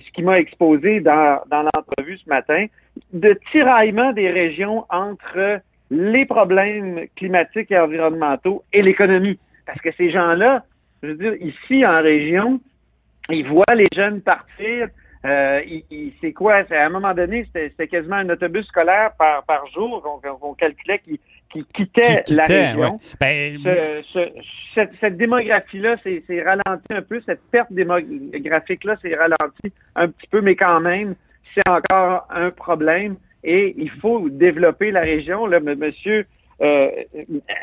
ce 0.05 0.11
qui 0.13 0.23
m'a 0.23 0.39
exposé 0.39 1.01
dans 1.01 1.41
l'entrevue 1.51 2.19
ce 2.19 2.29
matin, 2.29 2.67
de 3.13 3.39
tiraillement 3.51 4.13
des 4.13 4.31
régions 4.31 4.85
entre 4.91 5.61
les 5.91 6.27
problèmes 6.27 7.07
climatiques 7.17 7.71
et 7.71 7.79
environnementaux 7.79 8.65
et 8.73 8.83
l'économie. 8.83 9.39
Parce 9.67 9.81
que 9.81 9.93
ces 9.93 10.11
gens-là, 10.11 10.65
je 11.05 11.13
veux 11.13 11.17
dire, 11.17 11.35
ici 11.41 11.87
en 11.87 12.03
région, 12.03 12.61
ils 13.31 13.47
voient 13.47 13.75
les 13.75 13.89
jeunes 13.95 14.21
partir 14.21 14.89
euh, 15.25 15.61
c'est 16.21 16.33
quoi? 16.33 16.65
À 16.71 16.85
un 16.85 16.91
moment 16.91 17.15
donné, 17.15 17.47
c'était 17.55 17.89
quasiment 17.89 18.17
un 18.17 18.29
autobus 18.29 18.67
scolaire 18.67 19.13
par, 19.19 19.43
par 19.45 19.67
jour 19.69 20.03
qu'on 20.23 20.53
calculait 20.53 20.99
qui, 20.99 21.19
qui, 21.51 21.65
quittait 21.73 22.23
la 22.29 22.45
région. 22.45 23.01
Ben, 23.19 23.59
cette, 24.75 25.17
démographie-là 25.17 25.97
s'est 26.03 26.43
ralentie 26.43 26.93
un 26.93 27.01
peu, 27.01 27.23
cette 27.25 27.41
perte 27.51 27.73
démographique-là 27.73 28.97
s'est 29.01 29.15
ralentie 29.15 29.73
un 29.97 30.09
petit 30.09 30.27
peu, 30.27 30.43
mais 30.43 30.57
quand 30.57 30.81
même, 30.81 31.15
c'est 31.55 31.69
encore 31.71 32.27
un 32.31 32.51
problème 32.51 33.17
et 33.43 33.75
il 33.79 33.91
faut 33.91 34.29
développer 34.29 34.91
la 34.91 35.01
région. 35.01 35.47
Là, 35.47 35.59
monsieur, 35.61 36.27
euh, 36.61 36.91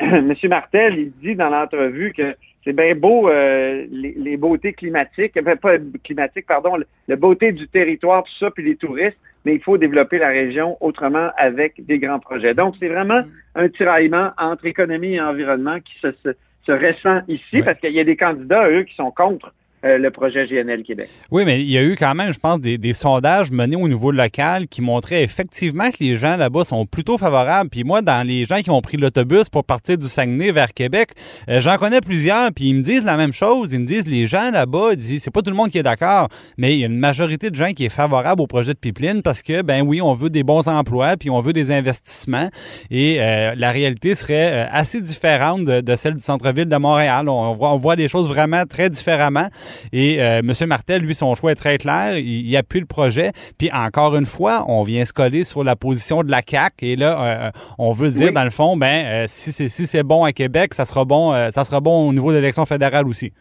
monsieur 0.00 0.48
Martel, 0.48 0.98
il 0.98 1.12
dit 1.22 1.36
dans 1.36 1.50
l'entrevue 1.50 2.12
que 2.12 2.34
c'est 2.64 2.72
bien 2.72 2.94
beau 2.94 3.28
euh, 3.28 3.86
les, 3.90 4.36
beautés 4.36 4.72
climatiques, 4.72 5.36
enfin, 5.40 5.56
pas 5.56 5.78
climatiques, 6.04 6.46
pardon, 6.46 6.76
la 7.08 7.16
beauté 7.16 7.52
du 7.52 7.66
territoire, 7.68 8.22
tout 8.22 8.34
ça, 8.38 8.50
puis 8.50 8.64
les 8.64 8.76
touristes, 8.76 9.18
mais 9.44 9.54
il 9.54 9.60
faut 9.60 9.78
développer 9.78 10.18
la 10.18 10.28
région 10.28 10.76
autrement 10.80 11.30
avec 11.36 11.84
des 11.84 11.98
grands 11.98 12.20
projets. 12.20 12.54
Donc, 12.54 12.74
c'est 12.78 12.88
vraiment 12.88 13.22
un 13.54 13.68
tiraillement 13.68 14.30
entre 14.38 14.66
économie 14.66 15.14
et 15.14 15.20
environnement 15.20 15.80
qui 15.80 15.98
se, 16.00 16.12
se, 16.22 16.72
ressent 16.72 17.22
ici, 17.26 17.62
parce 17.62 17.80
qu'il 17.80 17.92
y 17.92 18.00
a 18.00 18.04
des 18.04 18.16
candidats, 18.16 18.68
eux, 18.68 18.84
qui 18.84 18.94
sont 18.94 19.10
contre 19.10 19.52
euh, 19.84 19.98
le 19.98 20.10
projet 20.12 20.46
GNL 20.46 20.84
Québec. 20.84 21.08
Oui, 21.32 21.44
mais 21.44 21.60
il 21.60 21.68
y 21.68 21.76
a 21.76 21.82
eu 21.82 21.96
quand 21.96 22.14
même, 22.14 22.32
je 22.32 22.38
pense, 22.38 22.60
des, 22.60 22.92
sondages 22.92 23.50
menés 23.50 23.74
au 23.74 23.88
niveau 23.88 24.12
local 24.12 24.68
qui 24.68 24.80
montraient 24.80 25.24
effectivement 25.24 25.90
que 25.90 25.96
les 25.98 26.14
gens 26.14 26.36
là-bas 26.36 26.62
sont 26.62 26.86
plutôt 26.86 27.18
favorables. 27.18 27.68
Puis 27.68 27.82
moi, 27.82 28.00
dans 28.00 28.24
les 28.24 28.44
gens 28.44 28.60
qui 28.60 28.70
ont 28.70 28.80
pris 28.80 28.96
l'autobus 28.96 29.48
pour 29.48 29.64
partir 29.64 29.98
du 29.98 30.06
Saguenay 30.06 30.52
vers 30.52 30.72
Québec, 30.72 31.10
euh, 31.48 31.60
j'en 31.60 31.78
connais 31.78 32.00
plusieurs, 32.00 32.52
puis 32.52 32.66
ils 32.66 32.74
me 32.74 32.82
disent 32.82 33.04
la 33.04 33.16
même 33.16 33.32
chose. 33.32 33.72
Ils 33.72 33.80
me 33.80 33.86
disent, 33.86 34.06
les 34.06 34.26
gens 34.26 34.50
là-bas, 34.52 34.94
disent, 34.94 35.22
c'est 35.22 35.32
pas 35.32 35.42
tout 35.42 35.50
le 35.50 35.56
monde 35.56 35.70
qui 35.70 35.78
est 35.78 35.82
d'accord, 35.82 36.28
mais 36.56 36.74
il 36.74 36.80
y 36.80 36.84
a 36.84 36.86
une 36.86 36.98
majorité 36.98 37.50
de 37.50 37.56
gens 37.56 37.72
qui 37.72 37.84
est 37.84 37.92
favorable 37.92 38.40
au 38.40 38.46
projet 38.46 38.74
de 38.74 38.78
pipeline 38.78 39.22
parce 39.22 39.42
que, 39.42 39.62
ben 39.62 39.82
oui, 39.82 40.00
on 40.00 40.14
veut 40.14 40.30
des 40.30 40.44
bons 40.44 40.68
emplois, 40.68 41.16
puis 41.16 41.28
on 41.28 41.40
veut 41.40 41.52
des 41.52 41.72
investissements. 41.72 42.50
Et 42.90 43.16
euh, 43.20 43.54
la 43.56 43.72
réalité 43.72 44.14
serait 44.14 44.68
assez 44.70 45.00
différente 45.00 45.64
de, 45.64 45.96
celle 45.96 46.14
du 46.14 46.22
centre-ville 46.22 46.68
de 46.68 46.76
Montréal. 46.76 47.28
On 47.28 47.52
voit, 47.52 47.72
on 47.72 47.78
voit 47.78 47.96
les 47.96 48.06
choses 48.06 48.28
vraiment 48.28 48.64
très 48.64 48.88
différemment. 48.90 49.48
Et 49.92 50.22
euh, 50.22 50.40
M. 50.40 50.52
Martel, 50.66 51.02
lui, 51.02 51.14
son 51.14 51.34
choix 51.34 51.52
est 51.52 51.56
très 51.56 51.78
clair. 51.78 52.18
Il, 52.18 52.56
appuie 52.56 52.80
le 52.80 52.86
projet. 52.86 53.32
Puis 53.58 53.70
encore 53.72 54.16
une 54.16 54.26
fois, 54.26 54.64
on 54.68 54.82
vient 54.82 55.04
se 55.04 55.12
coller 55.12 55.44
sur 55.44 55.64
la 55.64 55.76
position 55.76 56.22
de 56.22 56.30
la 56.30 56.42
CAC. 56.42 56.82
Et 56.82 56.96
là, 56.96 57.46
euh, 57.46 57.50
on 57.78 57.92
veut 57.92 58.10
dire, 58.10 58.32
dans 58.32 58.44
le 58.44 58.50
fond, 58.50 58.76
ben, 58.76 59.04
euh, 59.04 59.24
si 59.28 59.52
c'est 59.52 59.68
si 59.68 59.86
c'est 59.86 60.02
bon 60.02 60.24
à 60.24 60.32
Québec, 60.32 60.74
ça 60.74 60.84
sera 60.84 61.04
bon, 61.04 61.32
ça 61.50 61.64
sera 61.64 61.80
bon 61.80 62.08
au 62.08 62.12
niveau 62.12 62.30
de 62.30 62.36
l'élection 62.36 62.66
fédérale 62.66 63.06
aussi. 63.06 63.32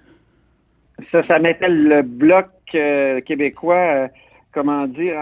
Ça, 1.11 1.25
ça 1.27 1.39
mettait 1.39 1.69
le 1.69 2.01
bloc 2.03 2.47
québécois 3.25 4.07
comment 4.53 4.85
dire, 4.85 5.17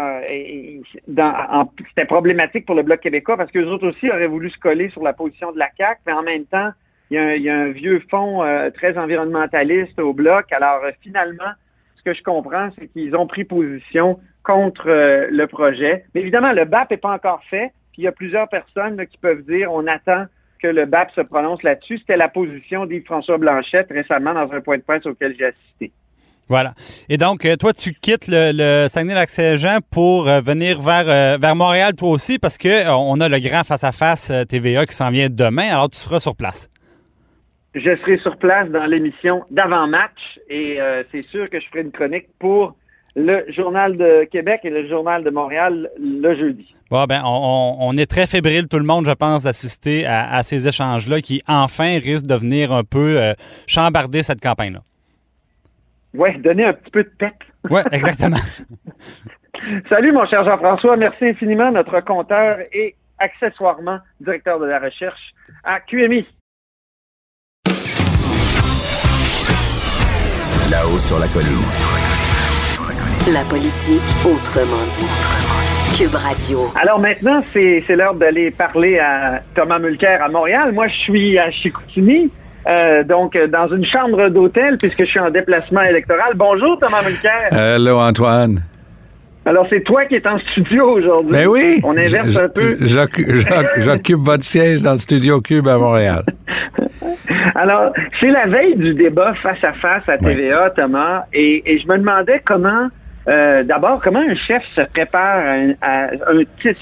c'était 1.07 2.05
problématique 2.05 2.65
pour 2.65 2.75
le 2.75 2.83
Bloc 2.83 2.99
québécois 2.99 3.37
parce 3.37 3.51
que 3.51 3.59
les 3.59 3.67
autres 3.67 3.87
aussi 3.87 4.09
auraient 4.09 4.27
voulu 4.27 4.49
se 4.49 4.57
coller 4.57 4.89
sur 4.89 5.03
la 5.03 5.13
position 5.13 5.51
de 5.51 5.59
la 5.59 5.69
CAQ, 5.77 6.01
mais 6.07 6.13
en 6.13 6.23
même 6.23 6.45
temps, 6.45 6.71
il 7.11 7.41
y 7.41 7.49
a 7.49 7.55
un, 7.55 7.71
vieux 7.71 8.01
fond 8.09 8.43
euh, 8.43 8.69
très 8.69 8.97
environnementaliste 8.97 9.99
au 9.99 10.13
bloc. 10.13 10.51
Alors 10.51 10.83
euh, 10.83 10.91
finalement, 11.01 11.51
ce 11.95 12.03
que 12.03 12.13
je 12.13 12.21
comprends, 12.21 12.69
c'est 12.77 12.87
qu'ils 12.87 13.15
ont 13.15 13.27
pris 13.27 13.43
position 13.43 14.19
contre 14.43 14.89
euh, 14.89 15.27
le 15.31 15.47
projet. 15.47 16.05
Mais 16.13 16.21
évidemment, 16.21 16.53
le 16.53 16.65
BAP 16.65 16.91
n'est 16.91 16.97
pas 16.97 17.13
encore 17.13 17.41
fait. 17.49 17.71
Puis 17.91 18.03
il 18.03 18.05
y 18.05 18.07
a 18.07 18.11
plusieurs 18.11 18.47
personnes 18.47 19.05
qui 19.07 19.17
peuvent 19.17 19.43
dire 19.43 19.71
on 19.71 19.87
attend 19.87 20.25
que 20.61 20.67
le 20.67 20.85
BAP 20.85 21.11
se 21.11 21.21
prononce 21.21 21.63
là-dessus. 21.63 21.97
C'était 21.99 22.17
la 22.17 22.29
position 22.29 22.85
d'Yves-François 22.85 23.37
Blanchette 23.37 23.87
récemment 23.89 24.33
dans 24.33 24.51
un 24.51 24.61
point 24.61 24.77
de 24.77 24.83
presse 24.83 25.05
auquel 25.05 25.35
j'ai 25.37 25.45
assisté. 25.45 25.91
Voilà. 26.47 26.73
Et 27.09 27.17
donc, 27.17 27.47
toi, 27.59 27.73
tu 27.73 27.93
quittes 27.93 28.27
le, 28.27 28.87
Saguenay-Lac-Saint-Jean 28.87 29.77
pour 29.91 30.23
venir 30.23 30.81
vers, 30.81 31.37
vers 31.37 31.55
Montréal, 31.55 31.93
toi 31.93 32.09
aussi, 32.09 32.39
parce 32.39 32.57
que 32.57 32.89
on 32.89 33.21
a 33.21 33.29
le 33.29 33.39
grand 33.39 33.63
face-à-face 33.63 34.31
TVA 34.49 34.87
qui 34.87 34.95
s'en 34.95 35.11
vient 35.11 35.29
demain, 35.29 35.67
alors 35.69 35.91
tu 35.91 35.99
seras 35.99 36.19
sur 36.19 36.35
place. 36.35 36.67
Je 37.79 37.95
serai 37.97 38.17
sur 38.17 38.37
place 38.37 38.69
dans 38.69 38.85
l'émission 38.85 39.43
d'avant-match 39.51 40.39
et 40.49 40.79
c'est 41.11 41.23
sûr 41.27 41.49
que 41.49 41.59
je 41.59 41.67
ferai 41.67 41.81
une 41.81 41.91
chronique 41.91 42.27
pour 42.39 42.75
le 43.15 43.45
Journal 43.49 43.97
de 43.97 44.25
Québec 44.25 44.61
et 44.63 44.69
le 44.69 44.87
Journal 44.87 45.23
de 45.23 45.29
Montréal 45.29 45.89
le 45.99 46.35
jeudi. 46.35 46.75
Bon, 46.91 47.05
ben, 47.05 47.21
on, 47.25 47.77
on 47.79 47.97
est 47.97 48.05
très 48.05 48.27
fébrile, 48.27 48.67
tout 48.67 48.79
le 48.79 48.85
monde, 48.85 49.05
je 49.05 49.11
pense, 49.11 49.43
d'assister 49.43 50.05
à, 50.05 50.31
à, 50.33 50.43
ces 50.43 50.67
échanges-là 50.67 51.21
qui, 51.21 51.41
enfin, 51.47 51.99
risquent 51.99 52.27
de 52.27 52.35
venir 52.35 52.71
un 52.71 52.83
peu 52.83 53.33
chambarder 53.67 54.23
cette 54.23 54.41
campagne-là. 54.41 54.81
Oui, 56.13 56.37
donner 56.39 56.65
un 56.65 56.73
petit 56.73 56.91
peu 56.91 57.03
de 57.03 57.11
tête. 57.17 57.39
Oui, 57.69 57.81
exactement. 57.91 58.37
Salut, 59.89 60.11
mon 60.11 60.25
cher 60.25 60.43
Jean-François. 60.43 60.97
Merci 60.97 61.25
infiniment, 61.25 61.71
notre 61.71 61.99
compteur 62.01 62.59
et 62.73 62.95
accessoirement 63.19 63.99
directeur 64.21 64.59
de 64.59 64.65
la 64.65 64.79
recherche 64.79 65.33
à 65.63 65.79
QMI. 65.81 66.25
Là-haut 70.71 70.99
sur 70.99 71.17
la 71.17 71.27
colline. 71.27 71.49
La 73.33 73.41
politique 73.45 74.03
autrement 74.23 74.83
dit. 74.99 75.97
Cube 75.97 76.13
Radio. 76.13 76.71
Alors 76.79 76.99
maintenant, 76.99 77.43
c'est 77.53 77.83
l'heure 77.89 78.13
d'aller 78.13 78.51
parler 78.51 78.99
à 78.99 79.41
Thomas 79.55 79.79
Mulcair 79.79 80.21
à 80.23 80.29
Montréal. 80.29 80.71
Moi, 80.73 80.87
je 80.87 80.95
suis 80.95 81.39
à 81.39 81.49
Chicoutimi. 81.49 82.29
Euh, 82.67 83.03
donc, 83.03 83.35
dans 83.35 83.67
une 83.69 83.83
chambre 83.83 84.29
d'hôtel, 84.29 84.77
puisque 84.77 84.99
je 84.99 85.09
suis 85.09 85.19
en 85.19 85.31
déplacement 85.31 85.81
électoral. 85.81 86.33
Bonjour, 86.35 86.77
Thomas 86.77 87.01
Mulcair. 87.03 87.51
Hello, 87.51 87.99
Antoine. 87.99 88.61
Alors, 89.49 89.65
c'est 89.67 89.81
toi 89.81 90.05
qui 90.05 90.13
es 90.13 90.27
en 90.27 90.37
studio 90.37 90.91
aujourd'hui. 90.91 91.31
Ben 91.31 91.47
oui. 91.47 91.79
On 91.83 91.97
inverse 91.97 92.37
un 92.37 92.49
peu. 92.49 92.77
J'occupe 93.77 94.19
votre 94.19 94.43
siège 94.43 94.83
dans 94.83 94.91
le 94.91 94.99
studio 94.99 95.41
Cube 95.41 95.67
à 95.67 95.79
Montréal. 95.79 96.21
Alors, 97.55 97.91
c'est 98.19 98.29
la 98.29 98.45
veille 98.45 98.75
du 98.75 98.93
débat 98.93 99.33
face 99.41 99.63
à 99.63 99.73
face 99.73 100.07
à 100.07 100.19
TVA, 100.19 100.69
Thomas, 100.75 101.23
et, 101.33 101.79
je 101.79 101.87
me 101.87 101.97
demandais 101.97 102.43
comment, 102.45 102.89
euh, 103.27 103.63
d'abord, 103.63 103.99
comment 104.03 104.19
un 104.19 104.35
chef 104.35 104.61
se 104.75 104.81
prépare 104.81 105.43
à, 105.81 106.03
à 106.03 106.09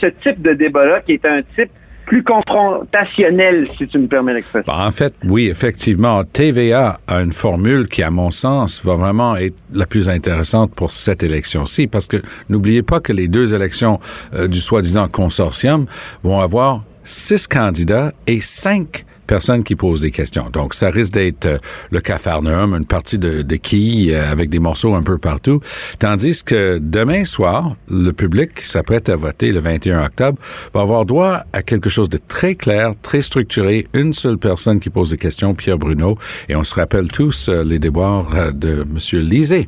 ce 0.01 0.07
type 0.07 0.41
de 0.41 0.51
débat-là, 0.51 0.99
qui 1.05 1.13
est 1.13 1.25
un 1.25 1.43
type 1.55 1.71
plus 2.07 2.23
confrontationnel, 2.23 3.67
si 3.77 3.85
tu 3.85 3.99
me 3.99 4.07
permets 4.07 4.33
l'expression. 4.33 4.71
En 4.73 4.91
fait, 4.91 5.13
oui, 5.25 5.49
effectivement, 5.49 6.23
TVA 6.23 6.99
a 7.05 7.21
une 7.21 7.33
formule 7.33 7.87
qui, 7.89 8.01
à 8.01 8.09
mon 8.09 8.31
sens, 8.31 8.83
va 8.83 8.95
vraiment 8.95 9.35
être 9.35 9.55
la 9.73 9.85
plus 9.85 10.09
intéressante 10.09 10.73
pour 10.73 10.91
cette 10.91 11.21
élection-ci, 11.21 11.87
parce 11.87 12.07
que 12.07 12.17
n'oubliez 12.49 12.81
pas 12.81 13.01
que 13.01 13.11
les 13.11 13.27
deux 13.27 13.53
élections 13.53 13.99
euh, 14.33 14.47
du 14.47 14.59
soi-disant 14.59 15.09
consortium 15.09 15.85
vont 16.23 16.39
avoir 16.39 16.83
six 17.03 17.45
candidats 17.45 18.13
et 18.25 18.39
cinq 18.39 19.05
personnes 19.27 19.63
qui 19.63 19.75
posent 19.75 20.01
des 20.01 20.11
questions. 20.11 20.49
Donc, 20.51 20.73
ça 20.73 20.89
risque 20.89 21.13
d'être 21.13 21.45
euh, 21.45 21.57
le 21.91 21.99
cafarnaum, 21.99 22.73
une 22.73 22.85
partie 22.85 23.17
de, 23.17 23.41
de 23.41 23.55
quilles 23.57 24.13
euh, 24.13 24.31
avec 24.31 24.49
des 24.49 24.59
morceaux 24.59 24.95
un 24.95 25.03
peu 25.03 25.17
partout. 25.17 25.59
Tandis 25.99 26.43
que 26.43 26.79
demain 26.81 27.25
soir, 27.25 27.75
le 27.89 28.11
public 28.11 28.55
qui 28.55 28.67
s'apprête 28.67 29.09
à 29.09 29.15
voter 29.15 29.51
le 29.51 29.59
21 29.59 30.05
octobre 30.05 30.39
va 30.73 30.81
avoir 30.81 31.05
droit 31.05 31.41
à 31.53 31.61
quelque 31.61 31.89
chose 31.89 32.09
de 32.09 32.19
très 32.27 32.55
clair, 32.55 32.93
très 33.01 33.21
structuré. 33.21 33.87
Une 33.93 34.13
seule 34.13 34.37
personne 34.37 34.79
qui 34.79 34.89
pose 34.89 35.11
des 35.11 35.17
questions, 35.17 35.53
Pierre 35.53 35.77
Bruno. 35.77 36.17
Et 36.49 36.55
on 36.55 36.63
se 36.63 36.73
rappelle 36.75 37.09
tous 37.09 37.49
euh, 37.49 37.63
les 37.63 37.79
déboires 37.79 38.51
de 38.53 38.81
M. 38.83 39.19
Lisée 39.21 39.67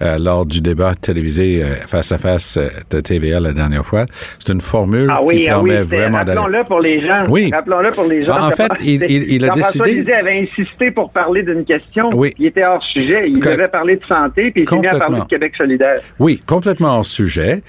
lors 0.00 0.46
du 0.46 0.60
débat 0.60 0.94
télévisé 0.94 1.62
face 1.86 2.12
à 2.12 2.18
face 2.18 2.58
de 2.90 3.00
TVA 3.00 3.40
la 3.40 3.52
dernière 3.52 3.84
fois. 3.84 4.06
C'est 4.38 4.52
une 4.52 4.60
formule 4.60 5.08
ah 5.10 5.20
oui, 5.22 5.42
qui 5.42 5.48
ah 5.48 5.60
oui, 5.60 5.70
permet 5.70 5.82
vraiment 5.82 6.18
Rappelons-le 6.18 6.64
pour 6.64 6.80
les 6.80 7.00
gens. 7.00 7.24
Oui. 7.28 7.50
Rappelons-le 7.52 7.90
pour 7.90 8.04
les 8.04 8.24
gens. 8.24 8.38
En 8.38 8.50
fait, 8.50 8.70
il, 8.84 8.97
il, 9.08 9.32
il 9.32 9.44
a 9.44 9.50
décidé. 9.50 9.94
Lisée 9.94 10.14
avait 10.14 10.40
insisté 10.40 10.90
pour 10.90 11.10
parler 11.10 11.42
d'une 11.42 11.64
question. 11.64 12.10
Oui. 12.14 12.34
Il 12.38 12.46
était 12.46 12.64
hors 12.64 12.82
sujet. 12.82 13.28
Il 13.28 13.40
devait 13.40 13.68
parler 13.68 13.96
de 13.96 14.04
santé, 14.04 14.50
puis 14.50 14.62
il 14.62 14.68
s'est 14.68 14.78
mis 14.78 14.86
à 14.86 14.98
parler 14.98 15.20
de 15.20 15.26
Québec 15.26 15.54
solidaire. 15.56 16.00
Oui, 16.18 16.42
complètement 16.46 16.96
hors 16.98 17.06
sujet. 17.06 17.62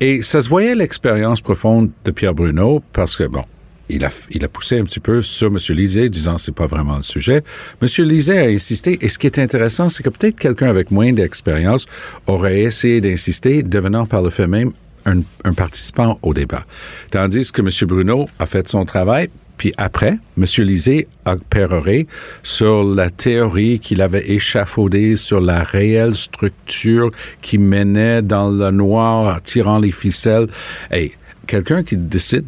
Et 0.00 0.22
ça 0.22 0.40
se 0.42 0.48
voyait 0.48 0.74
l'expérience 0.74 1.40
profonde 1.40 1.90
de 2.04 2.10
Pierre 2.10 2.34
Bruno 2.34 2.82
parce 2.92 3.16
que, 3.16 3.24
bon, 3.24 3.44
il 3.88 4.04
a, 4.04 4.08
il 4.30 4.44
a 4.44 4.48
poussé 4.48 4.78
un 4.78 4.84
petit 4.84 5.00
peu 5.00 5.22
sur 5.22 5.46
M. 5.46 5.58
Lisée, 5.70 6.08
disant 6.08 6.38
c'est 6.38 6.54
pas 6.54 6.66
vraiment 6.66 6.96
le 6.96 7.02
sujet. 7.02 7.42
M. 7.80 8.04
Lisée 8.04 8.38
a 8.38 8.44
insisté, 8.44 8.98
et 9.00 9.08
ce 9.08 9.18
qui 9.18 9.26
est 9.26 9.38
intéressant, 9.38 9.88
c'est 9.88 10.02
que 10.02 10.10
peut-être 10.10 10.38
quelqu'un 10.38 10.68
avec 10.68 10.90
moins 10.90 11.12
d'expérience 11.12 11.86
aurait 12.26 12.62
essayé 12.62 13.00
d'insister, 13.00 13.62
devenant 13.62 14.04
par 14.04 14.22
le 14.22 14.30
fait 14.30 14.48
même 14.48 14.72
un, 15.06 15.20
un 15.44 15.52
participant 15.54 16.18
au 16.22 16.34
débat. 16.34 16.64
Tandis 17.10 17.52
que 17.52 17.62
M. 17.62 17.68
Bruno 17.88 18.28
a 18.40 18.46
fait 18.46 18.68
son 18.68 18.84
travail, 18.84 19.30
puis 19.56 19.72
après, 19.78 20.18
M. 20.36 20.44
Lisée 20.58 21.08
a 21.24 21.36
sur 22.42 22.84
la 22.84 23.10
théorie 23.10 23.78
qu'il 23.80 24.02
avait 24.02 24.30
échafaudée 24.30 25.16
sur 25.16 25.40
la 25.40 25.62
réelle 25.62 26.14
structure 26.14 27.10
qui 27.40 27.58
menait 27.58 28.22
dans 28.22 28.50
le 28.50 28.70
noir, 28.70 29.40
tirant 29.42 29.78
les 29.78 29.92
ficelles. 29.92 30.48
Et 30.92 31.12
quelqu'un 31.46 31.82
qui 31.82 31.96
décide 31.96 32.44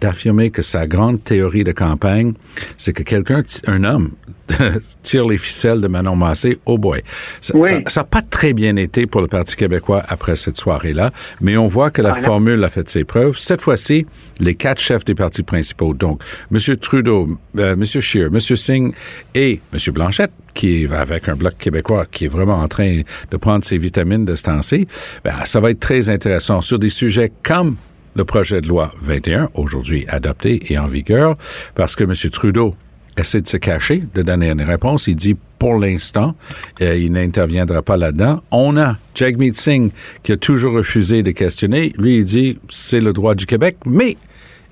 d'affirmer 0.00 0.50
que 0.50 0.62
sa 0.62 0.86
grande 0.86 1.22
théorie 1.22 1.64
de 1.64 1.72
campagne, 1.72 2.34
c'est 2.76 2.92
que 2.92 3.02
quelqu'un, 3.02 3.42
un 3.66 3.84
homme, 3.84 4.10
tire 5.02 5.26
les 5.28 5.38
ficelles 5.38 5.80
de 5.80 5.86
Manon 5.88 6.16
Massé, 6.16 6.58
oh 6.66 6.76
boy. 6.76 7.02
Ça 7.40 7.54
Oui. 7.56 7.70
n'a 7.96 8.04
pas 8.04 8.22
très 8.22 8.52
bien 8.52 8.74
été 8.76 9.06
pour 9.06 9.20
le 9.20 9.28
Parti 9.28 9.54
québécois 9.56 10.02
après 10.08 10.34
cette 10.36 10.56
soirée-là, 10.56 11.12
mais 11.40 11.56
on 11.56 11.66
voit 11.66 11.90
que 11.90 12.02
la 12.02 12.10
Voilà. 12.10 12.26
formule 12.26 12.64
a 12.64 12.68
fait 12.68 12.88
ses 12.88 13.04
preuves. 13.04 13.38
Cette 13.38 13.62
fois-ci, 13.62 14.06
les 14.40 14.54
quatre 14.56 14.80
chefs 14.80 15.04
des 15.04 15.14
partis 15.14 15.42
principaux, 15.44 15.94
donc 15.94 16.20
M. 16.52 16.58
Trudeau, 16.76 17.28
euh, 17.58 17.74
M. 17.74 17.84
Scheer, 17.84 18.26
M. 18.26 18.40
Singh 18.40 18.92
et 19.34 19.60
M. 19.72 19.78
Blanchette, 19.94 20.32
qui 20.54 20.84
va 20.84 21.00
avec 21.00 21.28
un 21.28 21.36
bloc 21.36 21.56
québécois 21.56 22.06
qui 22.10 22.24
est 22.24 22.28
vraiment 22.28 22.56
en 22.58 22.66
train 22.68 23.02
de 23.30 23.36
prendre 23.36 23.64
ses 23.64 23.78
vitamines 23.78 24.24
de 24.24 24.34
ce 24.34 24.42
temps-ci, 24.44 24.88
ben, 25.24 25.34
ça 25.44 25.60
va 25.60 25.70
être 25.70 25.78
très 25.80 26.08
intéressant 26.08 26.60
sur 26.60 26.78
des 26.80 26.88
sujets 26.90 27.30
comme 27.44 27.76
le 28.14 28.24
projet 28.24 28.60
de 28.60 28.68
loi 28.68 28.92
21, 29.02 29.50
aujourd'hui 29.54 30.04
adopté 30.08 30.60
et 30.72 30.78
en 30.78 30.86
vigueur, 30.86 31.36
parce 31.74 31.96
que 31.96 32.04
M. 32.04 32.12
Trudeau 32.30 32.74
essaie 33.16 33.40
de 33.40 33.48
se 33.48 33.56
cacher, 33.56 34.04
de 34.14 34.22
donner 34.22 34.50
une 34.50 34.62
réponse. 34.62 35.06
Il 35.06 35.16
dit, 35.16 35.36
pour 35.58 35.78
l'instant, 35.78 36.34
euh, 36.80 36.96
il 36.96 37.12
n'interviendra 37.12 37.82
pas 37.82 37.96
là-dedans. 37.96 38.42
On 38.50 38.76
a 38.76 38.96
Jagmeet 39.14 39.54
Singh 39.54 39.90
qui 40.22 40.32
a 40.32 40.36
toujours 40.36 40.72
refusé 40.72 41.22
de 41.22 41.30
questionner. 41.30 41.92
Lui, 41.98 42.18
il 42.18 42.24
dit, 42.24 42.58
c'est 42.68 43.00
le 43.00 43.12
droit 43.12 43.34
du 43.34 43.46
Québec, 43.46 43.76
mais 43.84 44.16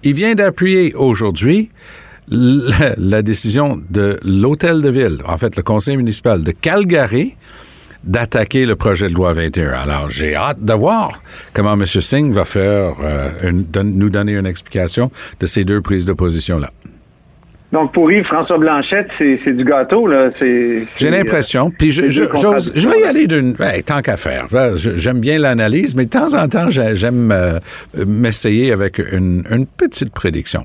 il 0.02 0.14
vient 0.14 0.34
d'appuyer 0.34 0.94
aujourd'hui 0.94 1.70
la, 2.28 2.94
la 2.96 3.22
décision 3.22 3.80
de 3.90 4.18
l'hôtel 4.22 4.82
de 4.82 4.90
ville, 4.90 5.18
en 5.26 5.38
fait, 5.38 5.56
le 5.56 5.62
conseil 5.62 5.96
municipal 5.96 6.42
de 6.42 6.50
Calgary, 6.50 7.36
d'attaquer 8.04 8.64
le 8.66 8.76
projet 8.76 9.08
de 9.08 9.14
loi 9.14 9.32
21. 9.32 9.70
Alors, 9.72 10.10
j'ai 10.10 10.34
hâte 10.34 10.62
de 10.62 10.72
voir 10.72 11.22
comment 11.52 11.74
M. 11.74 11.84
Singh 11.84 12.32
va 12.32 12.44
faire, 12.44 12.94
euh, 13.02 13.28
une- 13.44 13.66
nous 13.98 14.08
donner 14.10 14.32
une 14.32 14.46
explication 14.46 15.10
de 15.40 15.46
ces 15.46 15.64
deux 15.64 15.80
prises 15.80 16.06
de 16.06 16.12
position-là. 16.12 16.70
Donc, 17.70 17.92
pour 17.92 18.10
Yves 18.10 18.24
François 18.24 18.56
Blanchette, 18.56 19.08
c'est 19.18 19.52
du 19.54 19.62
gâteau, 19.62 20.06
là. 20.06 20.30
J'ai 20.40 21.10
l'impression, 21.10 21.70
puis 21.70 21.90
je, 21.90 22.00
vais 22.88 23.00
y 23.00 23.04
aller 23.04 23.26
d'une... 23.26 23.54
ouais, 23.60 23.82
tant 23.82 24.00
qu'à 24.00 24.16
faire. 24.16 24.46
J'aime 24.76 25.20
bien 25.20 25.38
l'analyse, 25.38 25.94
mais 25.94 26.06
de 26.06 26.10
temps 26.10 26.32
en 26.32 26.48
temps, 26.48 26.70
j'ai- 26.70 26.96
j'aime 26.96 27.30
euh, 27.30 27.58
m'essayer 28.06 28.72
avec 28.72 28.98
une, 29.12 29.44
une 29.50 29.66
petite 29.66 30.14
prédiction. 30.14 30.64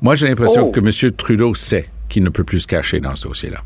Moi, 0.00 0.14
j'ai 0.14 0.28
l'impression 0.28 0.68
Oh. 0.68 0.70
que 0.70 0.78
M. 0.78 1.10
Trudeau 1.16 1.54
sait 1.54 1.86
qu'il 2.14 2.22
ne 2.22 2.28
peut 2.28 2.44
plus 2.44 2.60
se 2.60 2.66
cacher 2.68 3.00
dans 3.00 3.16
ce 3.16 3.24
dossier-là. 3.24 3.58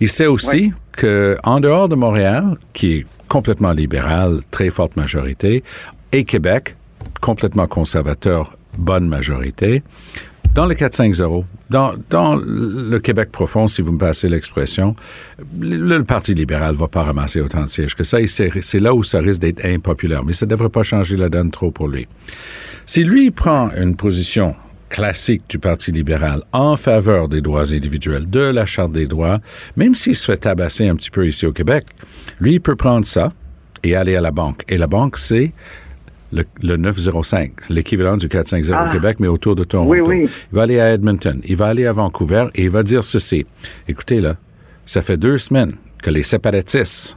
Il 0.00 0.10
sait 0.10 0.26
aussi 0.26 0.72
que 0.92 1.38
en 1.42 1.58
dehors 1.58 1.88
de 1.88 1.94
Montréal, 1.94 2.58
qui 2.74 2.92
est 2.92 3.06
complètement 3.28 3.72
libéral, 3.72 4.40
très 4.50 4.68
forte 4.68 4.96
majorité, 4.96 5.64
et 6.12 6.24
Québec, 6.24 6.76
complètement 7.22 7.66
conservateur, 7.66 8.58
bonne 8.76 9.08
majorité, 9.08 9.82
dans 10.54 10.66
le 10.66 10.74
4-5-0, 10.74 11.44
dans, 11.70 11.94
dans 12.10 12.36
le 12.36 12.98
Québec 12.98 13.30
profond, 13.32 13.66
si 13.68 13.80
vous 13.80 13.92
me 13.92 13.98
passez 13.98 14.28
l'expression, 14.28 14.94
le, 15.58 15.98
le 15.98 16.04
Parti 16.04 16.34
libéral 16.34 16.74
va 16.74 16.88
pas 16.88 17.04
ramasser 17.04 17.40
autant 17.40 17.62
de 17.62 17.68
sièges 17.68 17.94
que 17.94 18.04
ça, 18.04 18.18
c'est 18.26 18.80
là 18.80 18.94
où 18.94 19.02
ça 19.02 19.20
risque 19.20 19.40
d'être 19.40 19.64
impopulaire. 19.64 20.24
Mais 20.24 20.34
ça 20.34 20.44
ne 20.44 20.50
devrait 20.50 20.68
pas 20.68 20.82
changer 20.82 21.16
la 21.16 21.30
donne 21.30 21.50
trop 21.50 21.70
pour 21.70 21.88
lui. 21.88 22.06
Si 22.84 23.02
lui 23.02 23.30
prend 23.30 23.70
une 23.76 23.96
position 23.96 24.56
classique 24.88 25.42
du 25.48 25.58
Parti 25.58 25.92
libéral 25.92 26.42
en 26.52 26.76
faveur 26.76 27.28
des 27.28 27.40
droits 27.40 27.72
individuels, 27.72 28.28
de 28.28 28.40
la 28.40 28.66
Charte 28.66 28.92
des 28.92 29.06
droits, 29.06 29.38
même 29.76 29.94
s'il 29.94 30.14
se 30.16 30.24
fait 30.32 30.38
tabasser 30.38 30.88
un 30.88 30.96
petit 30.96 31.10
peu 31.10 31.26
ici 31.26 31.46
au 31.46 31.52
Québec, 31.52 31.86
lui, 32.40 32.54
il 32.54 32.60
peut 32.60 32.76
prendre 32.76 33.04
ça 33.04 33.32
et 33.84 33.94
aller 33.94 34.16
à 34.16 34.20
la 34.20 34.30
banque. 34.30 34.62
Et 34.68 34.76
la 34.78 34.86
banque, 34.86 35.18
c'est 35.18 35.52
le, 36.32 36.44
le 36.62 36.76
905, 36.76 37.52
l'équivalent 37.70 38.16
du 38.16 38.28
450 38.28 38.76
Ah. 38.78 38.88
au 38.88 38.92
Québec, 38.92 39.18
mais 39.20 39.28
autour 39.28 39.54
de 39.56 39.64
Toronto. 39.64 39.90
Oui, 39.90 40.00
oui. 40.00 40.24
Il 40.52 40.56
va 40.56 40.62
aller 40.62 40.78
à 40.80 40.92
Edmonton, 40.92 41.40
il 41.44 41.56
va 41.56 41.66
aller 41.66 41.86
à 41.86 41.92
Vancouver 41.92 42.46
et 42.54 42.64
il 42.64 42.70
va 42.70 42.82
dire 42.82 43.02
ceci. 43.04 43.46
Écoutez, 43.88 44.20
là, 44.20 44.36
ça 44.84 45.00
fait 45.02 45.16
deux 45.16 45.38
semaines 45.38 45.72
que 46.02 46.10
les 46.10 46.22
séparatistes 46.22 47.16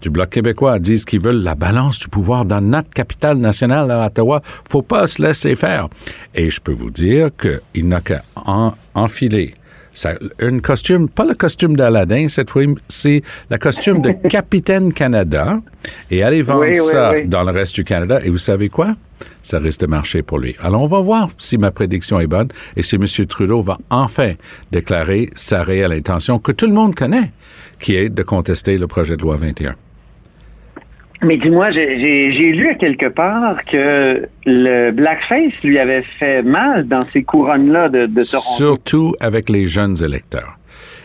du 0.00 0.10
Bloc 0.10 0.30
québécois 0.30 0.78
disent 0.78 1.04
qu'ils 1.04 1.20
veulent 1.20 1.42
la 1.42 1.54
balance 1.54 1.98
du 1.98 2.08
pouvoir 2.08 2.44
dans 2.44 2.60
notre 2.60 2.90
capitale 2.90 3.38
nationale 3.38 3.90
à 3.90 4.06
Ottawa. 4.06 4.42
Faut 4.68 4.82
pas 4.82 5.06
se 5.06 5.20
laisser 5.22 5.54
faire. 5.54 5.88
Et 6.34 6.50
je 6.50 6.60
peux 6.60 6.72
vous 6.72 6.90
dire 6.90 7.30
qu'il 7.36 7.88
n'a 7.88 8.00
qu'à 8.00 8.22
en- 8.36 8.74
enfiler 8.94 9.54
ça, 9.94 10.12
un 10.40 10.60
costume, 10.60 11.08
pas 11.08 11.24
le 11.24 11.34
costume 11.34 11.74
d'Aladin 11.74 12.28
cette 12.28 12.50
fois, 12.50 12.62
c'est 12.86 13.22
le 13.50 13.58
costume 13.58 14.00
de 14.00 14.12
Capitaine 14.28 14.92
Canada 14.92 15.60
et 16.08 16.22
aller 16.22 16.42
vendre 16.42 16.60
Oui, 16.60 16.68
oui, 16.70 16.76
ça 16.90 17.12
oui. 17.14 17.26
dans 17.26 17.42
le 17.42 17.50
reste 17.50 17.74
du 17.74 17.82
Canada. 17.82 18.20
Et 18.24 18.30
vous 18.30 18.38
savez 18.38 18.68
quoi? 18.68 18.94
Ça 19.42 19.58
risque 19.58 19.80
de 19.80 19.86
marcher 19.86 20.22
pour 20.22 20.38
lui. 20.38 20.54
Alors, 20.62 20.82
on 20.82 20.86
va 20.86 21.00
voir 21.00 21.30
si 21.38 21.58
ma 21.58 21.72
prédiction 21.72 22.20
est 22.20 22.28
bonne 22.28 22.46
et 22.76 22.82
si 22.82 22.94
M. 22.94 23.04
Trudeau 23.26 23.60
va 23.60 23.78
enfin 23.90 24.34
déclarer 24.70 25.30
sa 25.34 25.64
réelle 25.64 25.90
intention 25.92 26.38
que 26.38 26.52
tout 26.52 26.66
le 26.66 26.74
monde 26.74 26.94
connaît, 26.94 27.32
qui 27.80 27.96
est 27.96 28.08
de 28.08 28.22
contester 28.22 28.78
le 28.78 28.86
projet 28.86 29.16
de 29.16 29.22
loi 29.22 29.36
21. 29.36 29.74
Mais 31.22 31.36
dis-moi, 31.36 31.70
j'ai- 31.70 32.52
lu 32.52 32.68
à 32.68 32.74
quelque 32.74 33.06
part 33.08 33.64
que 33.64 34.28
le 34.46 34.90
blackface 34.92 35.52
lui 35.64 35.78
avait 35.78 36.04
fait 36.18 36.42
mal 36.42 36.86
dans 36.86 37.04
ces 37.12 37.24
couronnes-là 37.24 37.88
de, 37.88 38.06
de 38.06 38.22
Toronto. 38.22 38.56
Surtout 38.56 39.14
avec 39.20 39.48
les 39.48 39.66
jeunes 39.66 39.96
électeurs. 40.04 40.56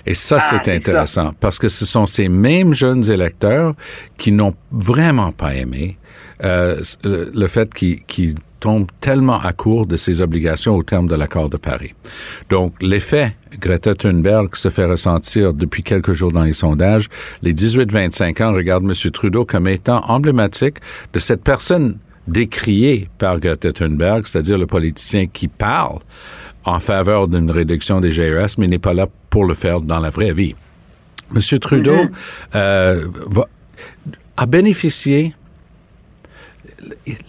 Et 0.06 0.14
ça, 0.14 0.38
Ah, 0.42 0.60
c'est 0.64 0.72
intéressant 0.76 1.32
parce 1.40 1.58
que 1.58 1.70
ce 1.70 1.86
sont 1.86 2.06
ces 2.06 2.28
mêmes 2.30 2.74
jeunes 2.74 3.10
électeurs 3.10 3.74
qui 4.18 4.32
n'ont 4.32 4.54
vraiment 4.72 5.32
pas 5.32 5.56
aimé 5.56 5.98
euh, 6.44 6.76
le, 7.04 7.48
fait 7.48 7.74
qu'ils 7.74 8.04
qu'ils 8.04 8.36
tombent 8.64 8.88
tellement 9.02 9.42
à 9.42 9.52
court 9.52 9.86
de 9.86 9.98
ses 9.98 10.22
obligations 10.22 10.74
au 10.78 10.84
terme 10.84 11.08
de 11.08 11.16
l'accord 11.16 11.50
de 11.50 11.58
Paris. 11.58 11.94
Donc, 12.50 12.74
l'effet 12.82 13.36
Greta 13.60 13.94
Thunberg 13.94 14.56
se 14.56 14.70
fait 14.70 14.86
ressentir 14.86 15.54
depuis 15.54 15.84
quelques 15.84 16.14
jours 16.14 16.32
dans 16.32 16.46
les 16.46 16.54
sondages. 16.54 17.10
Les 17.42 17.54
18-25 17.54 18.42
ans 18.42 18.54
regardent 18.54 18.86
M. 18.86 19.12
Trudeau 19.12 19.44
comme 19.44 19.68
étant 19.68 20.02
emblématique 20.08 20.78
de 21.12 21.20
cette 21.20 21.44
personne 21.44 21.98
décriée 22.26 23.10
par 23.18 23.42
Greta 23.42 23.74
Thunberg, 23.74 24.26
c'est-à-dire 24.28 24.58
le 24.58 24.66
politicien 24.66 25.28
qui 25.28 25.50
parle 25.50 26.00
en 26.64 26.80
faveur 26.80 27.28
d'une 27.28 27.52
réduction 27.52 28.00
des 28.00 28.14
GES, 28.14 28.58
mais 28.58 28.68
n'est 28.70 28.80
pas 28.80 28.94
là 28.94 29.08
pour 29.30 29.44
le 29.44 29.56
faire 29.56 29.82
dans 29.82 30.00
la 30.00 30.10
vraie 30.10 30.32
vie. 30.32 30.56
M. 31.36 31.60
Trudeau 31.60 31.98
euh, 32.56 33.06
va- 33.30 33.50
a 34.38 34.46
bénéficié 34.46 35.34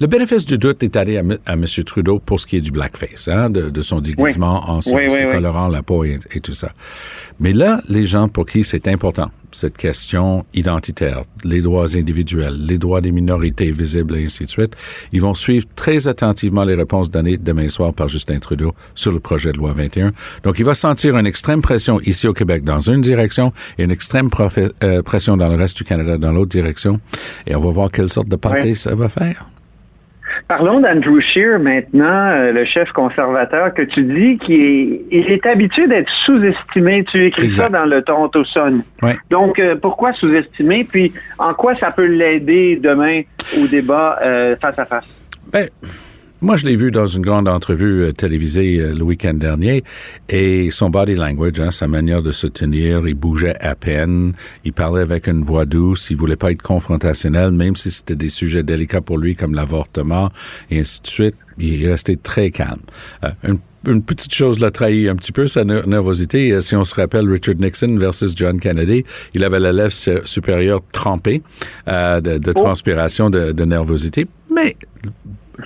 le 0.00 0.06
bénéfice 0.06 0.44
du 0.46 0.58
doute 0.58 0.82
est 0.82 0.96
allé 0.96 1.16
à, 1.16 1.20
M- 1.20 1.38
à 1.46 1.52
M. 1.54 1.64
Trudeau 1.86 2.18
pour 2.18 2.40
ce 2.40 2.46
qui 2.46 2.56
est 2.56 2.60
du 2.60 2.70
blackface, 2.70 3.28
hein, 3.28 3.50
de, 3.50 3.70
de 3.70 3.82
son 3.82 4.00
déguisement 4.00 4.68
en 4.70 4.80
se, 4.80 4.94
Oui, 4.94 5.04
oui. 5.10 5.20
colorant 5.32 5.68
la 5.68 5.82
peau 5.82 6.04
et, 6.04 6.18
et 6.32 6.40
tout 6.40 6.52
ça. 6.54 6.72
Mais 7.40 7.52
là, 7.52 7.80
les 7.88 8.06
gens 8.06 8.28
pour 8.28 8.46
qui 8.46 8.64
c'est 8.64 8.86
important, 8.88 9.30
cette 9.54 9.76
question 9.76 10.44
identitaire, 10.54 11.24
les 11.44 11.60
droits 11.60 11.96
individuels, 11.96 12.56
les 12.66 12.78
droits 12.78 13.00
des 13.00 13.12
minorités 13.12 13.70
visibles 13.70 14.16
et 14.16 14.24
ainsi 14.24 14.44
de 14.44 14.50
suite, 14.50 14.74
ils 15.12 15.20
vont 15.20 15.34
suivre 15.34 15.66
très 15.76 16.08
attentivement 16.08 16.64
les 16.64 16.74
réponses 16.74 17.10
données 17.10 17.36
demain 17.36 17.68
soir 17.68 17.92
par 17.94 18.08
Justin 18.08 18.38
Trudeau 18.38 18.74
sur 18.94 19.12
le 19.12 19.20
projet 19.20 19.52
de 19.52 19.58
loi 19.58 19.72
21. 19.72 20.12
Donc, 20.42 20.58
il 20.58 20.64
va 20.64 20.74
sentir 20.74 21.16
une 21.16 21.26
extrême 21.26 21.62
pression 21.62 22.00
ici 22.00 22.26
au 22.26 22.32
Québec 22.32 22.64
dans 22.64 22.80
une 22.80 23.00
direction 23.00 23.52
et 23.78 23.84
une 23.84 23.90
extrême 23.90 24.28
euh, 24.82 25.02
pression 25.02 25.36
dans 25.36 25.48
le 25.48 25.56
reste 25.56 25.76
du 25.76 25.84
Canada 25.84 26.18
dans 26.18 26.32
l'autre 26.32 26.50
direction. 26.50 27.00
Et 27.46 27.54
on 27.54 27.60
va 27.60 27.70
voir 27.70 27.90
quelle 27.90 28.08
sorte 28.08 28.28
de 28.28 28.36
party 28.36 28.68
Ouais. 28.68 28.74
ça 28.74 28.94
va 28.94 29.08
faire. 29.08 29.48
Parlons 30.48 30.80
d'Andrew 30.80 31.20
Scheer 31.20 31.58
maintenant, 31.58 32.30
euh, 32.30 32.52
le 32.52 32.64
chef 32.64 32.90
conservateur 32.92 33.72
que 33.74 33.82
tu 33.82 34.02
dis 34.04 34.38
qui 34.38 34.54
est, 34.54 35.00
il 35.10 35.30
est 35.30 35.46
habitué 35.46 35.86
d'être 35.86 36.10
sous-estimé. 36.26 37.04
Tu 37.04 37.24
écris 37.24 37.46
Exact. 37.46 37.64
ça 37.64 37.68
dans 37.70 37.84
le 37.84 38.02
Toronto 38.02 38.44
Sun. 38.44 38.82
Ouais. 39.02 39.16
Donc, 39.30 39.58
euh, 39.58 39.76
pourquoi 39.76 40.12
sous-estimer? 40.12 40.84
Puis, 40.84 41.12
en 41.38 41.54
quoi 41.54 41.74
ça 41.76 41.90
peut 41.90 42.06
l'aider 42.06 42.78
demain 42.82 43.22
au 43.60 43.66
débat 43.66 44.18
euh, 44.22 44.56
face 44.60 44.78
à 44.78 44.84
face? 44.84 45.06
Ben, 45.52 45.68
moi, 46.40 46.56
je 46.56 46.66
l'ai 46.66 46.76
vu 46.76 46.90
dans 46.90 47.06
une 47.06 47.22
grande 47.22 47.48
entrevue 47.48 48.02
euh, 48.02 48.12
télévisée 48.12 48.78
euh, 48.78 48.94
le 48.94 49.02
week-end 49.02 49.34
dernier 49.34 49.82
et 50.28 50.70
son 50.70 50.90
body 50.90 51.14
language, 51.14 51.58
hein, 51.60 51.70
sa 51.70 51.86
manière 51.88 52.22
de 52.22 52.32
se 52.32 52.46
tenir, 52.46 53.06
il 53.08 53.14
bougeait 53.14 53.56
à 53.60 53.74
peine, 53.74 54.32
il 54.64 54.72
parlait 54.72 55.00
avec 55.02 55.26
une 55.26 55.42
voix 55.42 55.64
douce, 55.64 56.08
il 56.10 56.16
voulait 56.16 56.36
pas 56.36 56.52
être 56.52 56.60
confrontationnel, 56.62 57.50
même 57.52 57.76
si 57.76 57.90
c'était 57.90 58.16
des 58.16 58.28
sujets 58.28 58.62
délicats 58.62 59.00
pour 59.00 59.16
lui 59.18 59.36
comme 59.36 59.54
l'avortement 59.54 60.30
et 60.70 60.80
ainsi 60.80 61.00
de 61.02 61.06
suite. 61.06 61.36
Il 61.58 61.88
restait 61.88 62.16
très 62.16 62.50
calme. 62.50 62.80
Euh, 63.24 63.30
une 63.44 63.58
une 63.86 64.02
petite 64.02 64.32
chose 64.32 64.60
l'a 64.60 64.70
trahi 64.70 65.10
un 65.10 65.14
petit 65.14 65.30
peu, 65.30 65.46
sa 65.46 65.62
ner- 65.62 65.86
nervosité. 65.86 66.58
Si 66.62 66.74
on 66.74 66.86
se 66.86 66.94
rappelle 66.94 67.28
Richard 67.30 67.56
Nixon 67.56 67.98
versus 67.98 68.32
John 68.34 68.58
Kennedy, 68.58 69.04
il 69.34 69.44
avait 69.44 69.60
la 69.60 69.72
lèvre 69.72 69.92
su- 69.92 70.22
supérieure 70.24 70.80
trempée 70.92 71.42
euh, 71.88 72.22
de, 72.22 72.38
de 72.38 72.52
transpiration, 72.54 73.28
de, 73.28 73.52
de 73.52 73.64
nervosité. 73.66 74.26
Mais 74.50 74.74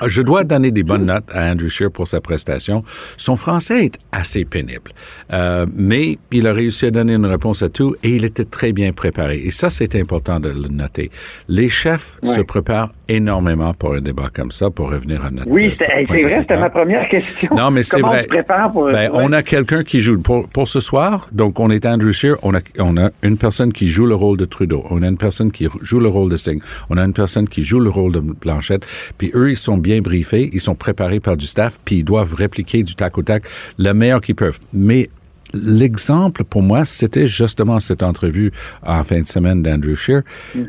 je 0.07 0.23
dois 0.23 0.45
donner 0.45 0.71
des 0.71 0.83
bonnes 0.83 1.07
notes 1.07 1.25
à 1.33 1.51
Andrew 1.51 1.69
Scheer 1.69 1.91
pour 1.91 2.07
sa 2.09 2.21
prestation. 2.21 2.83
Son 3.17 3.37
français 3.37 3.87
est 3.87 3.99
assez 4.13 4.45
pénible, 4.45 4.93
Euh, 5.33 5.67
mais 5.75 6.19
il 6.33 6.47
a 6.47 6.53
réussi 6.53 6.87
à 6.87 6.91
donner 6.91 7.15
une 7.15 7.27
réponse 7.27 7.63
à 7.63 7.69
tout 7.69 7.95
et 8.03 8.11
il 8.11 8.25
était 8.25 8.45
très 8.45 8.73
bien 8.73 8.93
préparé. 8.93 9.39
Et 9.45 9.51
ça, 9.51 9.69
c'est 9.71 9.95
important 9.95 10.41
de 10.41 10.49
le 10.49 10.69
noter. 10.69 11.11
Les 11.49 11.69
chefs 11.69 12.19
Ouais. 12.23 12.35
se 12.35 12.41
préparent 12.41 12.91
énormément 13.09 13.73
pour 13.75 13.95
un 13.95 14.01
débat 14.01 14.31
comme 14.33 14.51
ça, 14.51 14.71
pour 14.71 14.91
revenir 14.91 15.25
à 15.25 15.31
notre 15.31 15.49
Oui, 15.51 15.69
euh, 15.81 15.85
c'est 16.09 16.23
vrai, 16.23 16.39
c'était 16.41 16.59
ma 16.59 16.71
première 16.71 17.09
question. 17.09 17.49
Non, 17.57 17.71
mais 17.71 17.83
c'est 17.91 18.01
vrai. 18.01 18.21
on 18.21 18.23
se 18.25 18.29
prépare 18.29 18.73
pour... 18.73 18.85
Ben, 18.87 19.11
ouais. 19.11 19.11
On 19.13 19.33
a 19.33 19.43
quelqu'un 19.43 19.83
qui 19.85 20.01
joue 20.01 20.19
pour, 20.21 20.49
pour 20.49 20.69
ce 20.69 20.81
soir. 20.81 21.29
Donc, 21.33 21.59
on 21.61 21.71
est 21.71 21.87
Andrew 21.87 22.13
Scheer. 22.13 22.37
On 22.43 22.55
a, 22.55 22.61
on 22.79 22.97
a 22.97 23.11
une 23.23 23.39
personne 23.39 23.73
qui 23.73 23.89
joue 23.89 24.07
le 24.07 24.15
rôle 24.15 24.37
de 24.37 24.45
Trudeau. 24.45 24.85
On 24.91 25.03
a 25.03 25.09
une 25.09 25.17
personne 25.19 25.51
qui 25.53 25.67
joue 25.83 26.01
le 26.01 26.09
rôle 26.09 26.31
de 26.31 26.37
Singh. 26.37 26.61
On 26.91 26.97
a 26.97 27.03
une 27.05 27.13
personne 27.15 27.49
qui 27.49 27.63
joue 27.65 27.81
le 27.81 27.91
rôle 27.91 28.13
de 28.13 28.21
Blanchette. 28.21 28.85
Puis 29.17 29.31
eux, 29.35 29.51
ils 29.51 29.57
sont 29.57 29.78
bien 29.79 30.01
briefés. 30.01 30.51
Ils 30.53 30.61
sont 30.61 30.75
préparés 30.75 31.21
par 31.21 31.37
du 31.37 31.47
staff. 31.47 31.79
Puis 31.85 31.99
ils 31.99 32.05
doivent 32.05 32.35
répliquer 32.35 32.83
du 32.83 32.95
tac 32.95 33.19
au 33.19 33.23
tac 33.23 33.45
le 33.79 33.93
meilleur 33.93 34.21
qu'ils 34.21 34.35
peuvent. 34.35 34.59
Mais 34.73 35.09
L'exemple 35.55 36.45
pour 36.45 36.63
moi, 36.63 36.85
c'était 36.85 37.27
justement 37.27 37.81
cette 37.81 38.03
entrevue 38.03 38.53
en 38.87 39.03
fin 39.03 39.21
de 39.21 39.27
semaine 39.27 39.63
d'Andrew 39.63 39.95
Scheer, 39.95 40.23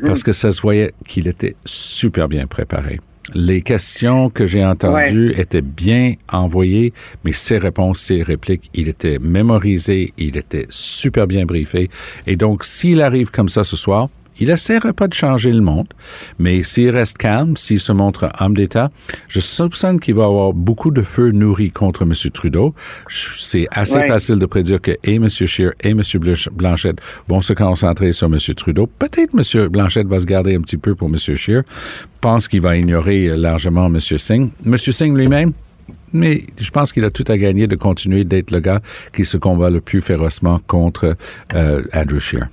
parce 0.06 0.22
que 0.22 0.32
ça 0.32 0.52
se 0.52 0.62
voyait 0.62 0.92
qu'il 1.06 1.28
était 1.28 1.54
super 1.66 2.28
bien 2.28 2.46
préparé. 2.46 2.98
Les 3.34 3.60
questions 3.60 4.30
que 4.30 4.46
j'ai 4.46 4.64
entendues 4.64 5.34
étaient 5.36 5.62
bien 5.62 6.14
envoyées, 6.32 6.92
mais 7.24 7.32
ses 7.32 7.58
réponses, 7.58 8.00
ses 8.00 8.22
répliques, 8.22 8.70
il 8.74 8.88
était 8.88 9.18
mémorisé, 9.18 10.14
il 10.16 10.36
était 10.36 10.66
super 10.70 11.26
bien 11.26 11.44
briefé. 11.44 11.90
Et 12.26 12.36
donc, 12.36 12.64
s'il 12.64 13.02
arrive 13.02 13.30
comme 13.30 13.48
ça 13.48 13.62
ce 13.62 13.76
soir, 13.76 14.08
il 14.40 14.50
essaiera 14.50 14.92
pas 14.92 15.06
de 15.06 15.14
changer 15.14 15.52
le 15.52 15.60
monde, 15.60 15.86
mais 16.38 16.62
s'il 16.62 16.90
reste 16.90 17.18
calme, 17.18 17.56
s'il 17.56 17.78
se 17.80 17.92
montre 17.92 18.28
homme 18.40 18.56
d'État, 18.56 18.90
je 19.28 19.40
soupçonne 19.40 20.00
qu'il 20.00 20.14
va 20.14 20.24
avoir 20.24 20.52
beaucoup 20.52 20.90
de 20.90 21.02
feu 21.02 21.30
nourri 21.30 21.70
contre 21.70 22.02
M. 22.02 22.12
Trudeau. 22.32 22.74
C'est 23.08 23.68
assez 23.70 23.96
Ouais. 23.98 24.08
facile 24.08 24.36
de 24.36 24.46
prédire 24.46 24.80
que 24.80 24.92
et 25.04 25.14
M. 25.16 25.28
Scheer 25.28 25.72
et 25.82 25.90
M. 25.90 26.00
Blanch- 26.00 26.48
Blanchette 26.50 26.98
vont 27.28 27.40
se 27.40 27.52
concentrer 27.52 28.12
sur 28.12 28.26
M. 28.26 28.36
Trudeau. 28.56 28.86
Peut-être 28.86 29.34
M. 29.38 29.68
Blanchette 29.68 30.06
va 30.08 30.18
se 30.20 30.26
garder 30.26 30.54
un 30.56 30.60
petit 30.62 30.76
peu 30.78 30.94
pour 30.94 31.08
M. 31.08 31.16
Scheer. 31.16 31.62
Pense 32.20 32.48
qu'il 32.48 32.60
va 32.60 32.76
ignorer 32.76 33.26
euh, 33.28 33.36
largement 33.36 33.86
M. 33.86 33.98
Singh. 34.00 34.50
M. 34.66 34.76
Singh 34.78 35.16
lui-même, 35.16 35.52
mais 36.12 36.44
je 36.58 36.70
pense 36.70 36.92
qu'il 36.92 37.04
a 37.04 37.10
tout 37.10 37.24
à 37.28 37.36
gagner 37.38 37.66
de 37.66 37.76
continuer 37.76 38.24
d'être 38.24 38.50
le 38.50 38.60
gars 38.60 38.80
qui 39.14 39.24
se 39.24 39.36
combat 39.36 39.70
le 39.70 39.80
plus 39.80 40.00
férocement 40.02 40.60
contre 40.66 41.16
euh, 41.54 41.82
Andrew 41.94 42.18
Scheer. 42.18 42.48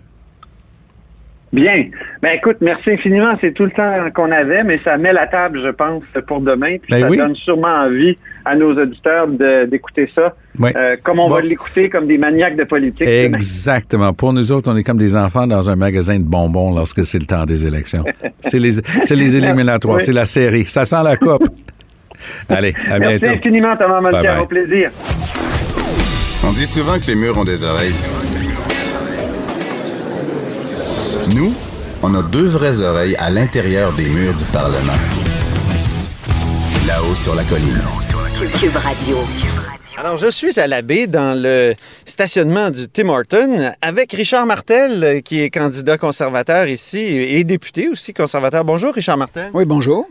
Bien. 1.54 1.86
Ben 2.22 2.32
écoute, 2.36 2.58
merci 2.60 2.92
infiniment. 2.92 3.36
C'est 3.40 3.54
tout 3.54 3.64
le 3.64 3.72
temps 3.72 4.10
qu'on 4.14 4.32
avait, 4.32 4.64
mais 4.66 4.80
ça 4.84 4.98
met 4.98 5.14
la 5.14 5.28
table, 5.28 5.62
je 5.64 5.70
pense, 5.70 6.04
pour 6.28 6.42
demain. 6.42 6.78
Puis 6.82 6.90
Ben 6.92 7.02
ça 7.02 7.10
oui. 7.10 7.18
donne 7.18 7.36
sûrement 7.36 7.70
envie 7.86 8.18
à 8.44 8.56
nos 8.56 8.74
auditeurs 8.78 9.28
d'écouter 9.68 10.10
ça. 10.14 10.36
Euh, 10.62 10.98
comme 11.04 11.20
on 11.20 11.30
Bon. 11.30 11.36
va 11.36 11.42
l'écouter 11.42 11.90
comme 11.90 12.06
des 12.08 12.18
maniaques 12.18 12.58
de 12.58 12.64
politique. 12.66 13.08
demain. 13.08 13.38
Exactement. 13.38 14.12
Pour 14.14 14.34
nous 14.34 14.52
autres, 14.52 14.70
on 14.72 14.76
est 14.76 14.84
comme 14.84 14.98
des 14.98 15.16
enfants 15.16 15.48
dans 15.48 15.70
un 15.70 15.76
magasin 15.78 16.20
de 16.20 16.26
bonbons 16.28 16.74
lorsque 16.76 17.06
c'est 17.06 17.20
le 17.20 17.26
temps 17.26 17.46
des 17.46 17.66
élections. 17.66 18.04
C'est 18.42 18.60
les, 18.60 18.74
c'est 19.04 19.16
les 19.16 19.36
éliminatoires, 19.38 19.96
Oui. 19.96 20.02
c'est 20.02 20.14
la 20.14 20.26
série. 20.26 20.66
Ça 20.66 20.86
sent 20.86 21.04
la 21.04 21.18
coupe. 21.18 21.48
Allez, 22.50 22.74
à 22.90 23.00
Merci 23.00 23.20
bientôt. 23.20 23.38
infiniment, 23.38 23.76
Thomas 23.76 24.02
Mulcair. 24.02 24.42
Au 24.42 24.46
plaisir. 24.46 24.92
On 26.48 26.52
dit 26.52 26.66
souvent 26.66 26.98
que 27.00 27.08
les 27.08 27.16
murs 27.16 27.38
ont 27.38 27.44
des 27.46 27.64
oreilles. 27.64 27.94
Nous, 31.34 31.54
on 32.04 32.14
a 32.14 32.22
deux 32.22 32.48
vraies 32.48 32.82
oreilles 32.82 33.16
à 33.18 33.30
l'intérieur 33.30 33.92
des 33.94 34.08
murs 34.08 34.34
du 34.34 34.46
Parlement. 34.46 34.94
Là-haut 36.88 37.16
sur 37.16 37.36
la 37.36 37.44
colline. 37.44 37.82
Cube 38.54 38.78
Radio. 38.78 39.18
Alors, 40.00 40.18
je 40.20 40.30
suis 40.30 40.60
à 40.60 40.68
la 40.68 40.84
baie 40.84 41.08
dans 41.08 41.34
le 41.34 41.74
stationnement 42.06 42.70
du 42.70 42.88
Tim 42.88 43.10
Horton 43.10 43.72
avec 43.82 44.12
Richard 44.14 44.46
Martel, 44.46 45.04
euh, 45.04 45.22
qui 45.22 45.42
est 45.42 45.50
candidat 45.50 45.98
conservateur 45.98 46.68
ici 46.68 47.00
et 47.00 47.44
député 47.44 47.90
aussi 47.90 48.14
conservateur. 48.14 48.64
Bonjour, 48.64 48.94
Richard 48.94 49.18
Martel. 49.18 49.50
Oui, 49.56 49.66
bonjour. 49.66 50.08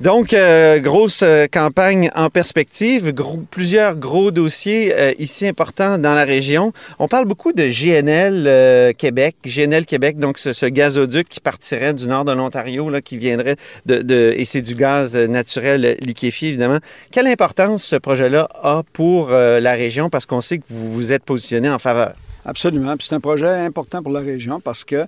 Donc, 0.00 0.32
euh, 0.32 0.78
grosse 0.80 1.20
euh, 1.22 1.46
campagne 1.46 2.10
en 2.16 2.30
perspective, 2.30 3.12
gros- 3.12 3.44
plusieurs 3.50 3.94
gros 3.96 4.30
dossiers 4.30 4.92
euh, 4.96 5.12
ici 5.18 5.46
importants 5.46 5.98
dans 5.98 6.14
la 6.14 6.24
région. 6.24 6.72
On 6.98 7.06
parle 7.06 7.26
beaucoup 7.26 7.52
de 7.52 7.64
GNL 7.68 8.44
euh, 8.46 8.92
Québec, 8.94 9.36
GNL 9.44 9.84
Québec, 9.84 10.18
donc 10.18 10.38
ce, 10.38 10.52
ce 10.54 10.66
gazoduc 10.66 11.28
qui 11.28 11.38
partirait 11.40 11.92
du 11.94 12.08
nord 12.08 12.24
de 12.24 12.32
l'Ontario, 12.32 12.88
là, 12.90 13.02
qui 13.02 13.18
viendrait 13.18 13.56
de, 13.86 13.98
de- 14.00 14.32
et 14.36 14.44
c'est 14.46 14.62
du 14.62 14.74
gaz 14.74 15.14
naturel 15.16 15.96
liquéfié, 16.00 16.48
évidemment. 16.48 16.78
Quelle 17.12 17.26
importance 17.28 17.84
ce 17.84 17.96
projet-là 17.96 18.48
a 18.62 18.82
pour 18.94 19.27
euh, 19.30 19.60
la 19.60 19.72
région, 19.72 20.10
parce 20.10 20.26
qu'on 20.26 20.40
sait 20.40 20.58
que 20.58 20.64
vous 20.68 20.92
vous 20.92 21.12
êtes 21.12 21.24
positionné 21.24 21.68
en 21.70 21.78
faveur? 21.78 22.14
Absolument. 22.44 22.96
Puis 22.96 23.06
c'est 23.08 23.14
un 23.14 23.20
projet 23.20 23.48
important 23.48 24.02
pour 24.02 24.12
la 24.12 24.20
région 24.20 24.60
parce 24.60 24.84
que 24.84 25.06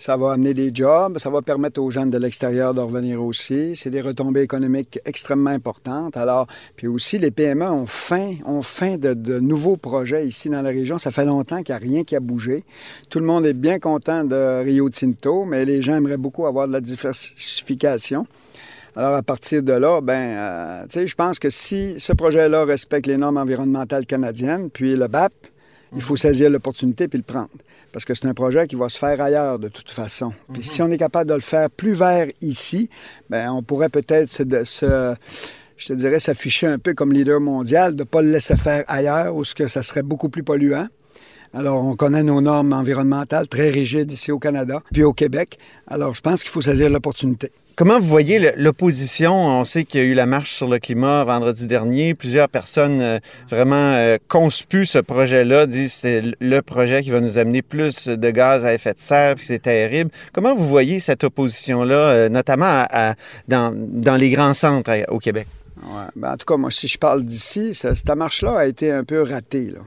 ça 0.00 0.16
va 0.16 0.32
amener 0.32 0.54
des 0.54 0.70
jobs, 0.74 1.18
ça 1.18 1.28
va 1.28 1.42
permettre 1.42 1.78
aux 1.78 1.90
gens 1.90 2.06
de 2.06 2.16
l'extérieur 2.16 2.72
de 2.72 2.80
revenir 2.80 3.22
aussi. 3.22 3.76
C'est 3.76 3.90
des 3.90 4.00
retombées 4.00 4.40
économiques 4.40 4.98
extrêmement 5.04 5.50
importantes. 5.50 6.16
Alors, 6.16 6.46
puis 6.74 6.86
aussi, 6.86 7.18
les 7.18 7.30
PME 7.30 7.66
ont 7.70 7.86
faim, 7.86 8.36
ont 8.46 8.62
faim 8.62 8.96
de 8.96 9.38
nouveaux 9.40 9.76
projets 9.76 10.26
ici 10.26 10.48
dans 10.48 10.62
la 10.62 10.70
région. 10.70 10.96
Ça 10.96 11.10
fait 11.10 11.26
longtemps 11.26 11.62
qu'il 11.62 11.74
n'y 11.74 11.82
a 11.82 11.84
rien 11.86 12.04
qui 12.04 12.16
a 12.16 12.20
bougé. 12.20 12.64
Tout 13.10 13.20
le 13.20 13.26
monde 13.26 13.44
est 13.44 13.52
bien 13.52 13.78
content 13.78 14.24
de 14.24 14.64
Rio 14.64 14.88
Tinto, 14.88 15.44
mais 15.44 15.66
les 15.66 15.82
gens 15.82 15.96
aimeraient 15.96 16.16
beaucoup 16.16 16.46
avoir 16.46 16.66
de 16.66 16.72
la 16.72 16.80
diversification. 16.80 18.26
Alors, 18.96 19.14
à 19.14 19.22
partir 19.22 19.62
de 19.62 19.72
là, 19.72 20.00
ben, 20.00 20.12
euh, 20.12 20.82
tu 20.84 21.00
sais, 21.00 21.06
je 21.06 21.14
pense 21.14 21.38
que 21.38 21.48
si 21.48 21.94
ce 21.98 22.12
projet-là 22.12 22.64
respecte 22.64 23.06
les 23.06 23.16
normes 23.16 23.36
environnementales 23.36 24.06
canadiennes, 24.06 24.70
puis 24.70 24.96
le 24.96 25.06
BAP, 25.06 25.32
il 25.94 26.02
faut 26.02 26.16
saisir 26.16 26.50
l'opportunité 26.50 27.08
puis 27.08 27.18
le 27.18 27.24
prendre. 27.24 27.50
Parce 27.92 28.04
que 28.04 28.14
c'est 28.14 28.26
un 28.26 28.34
projet 28.34 28.66
qui 28.66 28.76
va 28.76 28.88
se 28.88 28.98
faire 28.98 29.20
ailleurs 29.20 29.58
de 29.58 29.68
toute 29.68 29.90
façon. 29.90 30.32
Puis 30.52 30.62
si 30.62 30.80
on 30.82 30.88
est 30.88 30.98
capable 30.98 31.28
de 31.28 31.34
le 31.34 31.40
faire 31.40 31.68
plus 31.68 31.94
vert 31.94 32.28
ici, 32.40 32.88
ben 33.28 33.50
on 33.50 33.62
pourrait 33.62 33.88
peut-être 33.88 34.30
se, 34.30 34.44
je 35.76 35.86
te 35.86 35.92
dirais, 35.92 36.20
s'afficher 36.20 36.68
un 36.68 36.78
peu 36.78 36.94
comme 36.94 37.12
leader 37.12 37.40
mondial, 37.40 37.96
de 37.96 38.02
ne 38.02 38.04
pas 38.04 38.22
le 38.22 38.30
laisser 38.30 38.56
faire 38.56 38.84
ailleurs 38.86 39.34
où 39.34 39.44
ce 39.44 39.54
que 39.54 39.66
ça 39.66 39.82
serait 39.82 40.04
beaucoup 40.04 40.28
plus 40.28 40.44
polluant. 40.44 40.86
Alors, 41.52 41.84
on 41.84 41.96
connaît 41.96 42.22
nos 42.22 42.40
normes 42.40 42.72
environnementales 42.72 43.48
très 43.48 43.70
rigides 43.70 44.12
ici 44.12 44.30
au 44.30 44.38
Canada, 44.38 44.82
puis 44.92 45.02
au 45.02 45.12
Québec. 45.12 45.58
Alors, 45.88 46.14
je 46.14 46.20
pense 46.20 46.42
qu'il 46.42 46.52
faut 46.52 46.60
saisir 46.60 46.88
l'opportunité. 46.88 47.50
Comment 47.80 47.98
vous 47.98 48.06
voyez 48.06 48.52
l'opposition? 48.56 49.34
On 49.34 49.64
sait 49.64 49.84
qu'il 49.84 50.00
y 50.00 50.02
a 50.02 50.06
eu 50.06 50.12
la 50.12 50.26
marche 50.26 50.52
sur 50.52 50.68
le 50.68 50.78
climat 50.78 51.24
vendredi 51.24 51.66
dernier. 51.66 52.14
Plusieurs 52.14 52.48
personnes 52.48 53.00
euh, 53.00 53.18
vraiment 53.48 53.94
euh, 53.94 54.18
conspuent 54.28 54.84
ce 54.84 54.98
projet-là, 54.98 55.66
disent 55.66 55.94
que 55.94 56.00
c'est 56.00 56.22
le 56.40 56.60
projet 56.60 57.02
qui 57.02 57.10
va 57.10 57.20
nous 57.20 57.38
amener 57.38 57.62
plus 57.62 58.06
de 58.06 58.30
gaz 58.30 58.64
à 58.64 58.74
effet 58.74 58.92
de 58.92 59.00
serre, 59.00 59.34
puis 59.36 59.46
c'est 59.46 59.62
terrible. 59.62 60.10
Comment 60.32 60.54
vous 60.54 60.68
voyez 60.68 61.00
cette 61.00 61.24
opposition-là, 61.24 61.94
euh, 61.94 62.28
notamment 62.28 62.84
dans, 63.48 64.16
les 64.16 64.30
grands 64.30 64.54
centres 64.54 64.90
au 65.08 65.18
Québec? 65.18 65.46
Ouais. 65.82 66.06
Ben, 66.16 66.32
en 66.32 66.36
tout 66.36 66.46
cas, 66.46 66.56
moi, 66.56 66.70
si 66.70 66.88
je 66.88 66.98
parle 66.98 67.24
d'ici, 67.24 67.74
cette 67.74 68.08
marche-là 68.14 68.58
a 68.58 68.66
été 68.66 68.90
un 68.92 69.04
peu 69.04 69.22
ratée. 69.22 69.70
Là. 69.70 69.80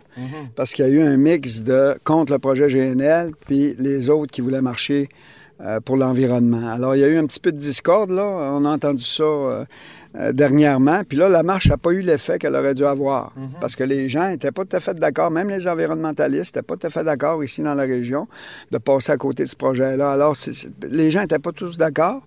Parce 0.56 0.74
qu'il 0.74 0.86
y 0.86 0.88
a 0.88 0.92
eu 0.92 1.02
un 1.02 1.18
mix 1.18 1.62
de 1.62 1.96
contre 2.04 2.34
le 2.34 2.40
projet 2.40 2.68
GNL, 2.68 3.32
puis 3.46 3.76
les 3.78 4.10
autres 4.10 4.32
qui 4.32 4.42
voulaient 4.42 4.62
marcher 4.62 5.10
euh, 5.62 5.80
pour 5.80 5.98
l'environnement. 5.98 6.68
Alors, 6.68 6.96
il 6.96 7.02
y 7.02 7.04
a 7.04 7.08
eu 7.08 7.18
un 7.18 7.26
petit 7.26 7.40
peu 7.40 7.52
de 7.52 7.58
discorde, 7.58 8.10
là. 8.10 8.24
On 8.24 8.66
a 8.66 8.70
entendu 8.70 9.04
ça 9.04 9.24
euh, 9.24 9.66
euh, 10.16 10.34
dernièrement. 10.34 11.04
Puis 11.08 11.18
là, 11.18 11.30
la 11.30 11.44
marche 11.44 11.70
n'a 11.70 11.78
pas 11.78 11.92
eu 11.92 12.02
l'effet 12.02 12.40
qu'elle 12.40 12.56
aurait 12.56 12.74
dû 12.74 12.86
avoir. 12.86 13.34
Parce 13.62 13.76
que 13.76 13.84
les 13.84 14.10
gens 14.10 14.30
n'étaient 14.30 14.52
pas 14.52 14.66
tout 14.66 14.76
à 14.76 14.80
fait 14.80 14.96
d'accord, 14.96 15.30
même 15.30 15.50
les 15.50 15.68
environnementalistes 15.68 16.56
n'étaient 16.56 16.66
pas 16.66 16.76
tout 16.76 16.88
à 16.88 16.90
fait 16.90 17.04
d'accord 17.04 17.44
ici 17.44 17.62
dans 17.62 17.76
la 17.76 17.84
région 17.84 18.28
de 18.72 18.78
passer 18.80 19.12
à 19.12 19.18
côté 19.18 19.44
de 19.44 19.50
ce 19.50 19.56
projet-là. 19.56 20.12
Alors, 20.12 20.36
les 20.90 21.12
gens 21.12 21.22
n'étaient 21.22 21.40
pas 21.40 21.52
tous 21.52 21.78
d'accord. 21.78 22.24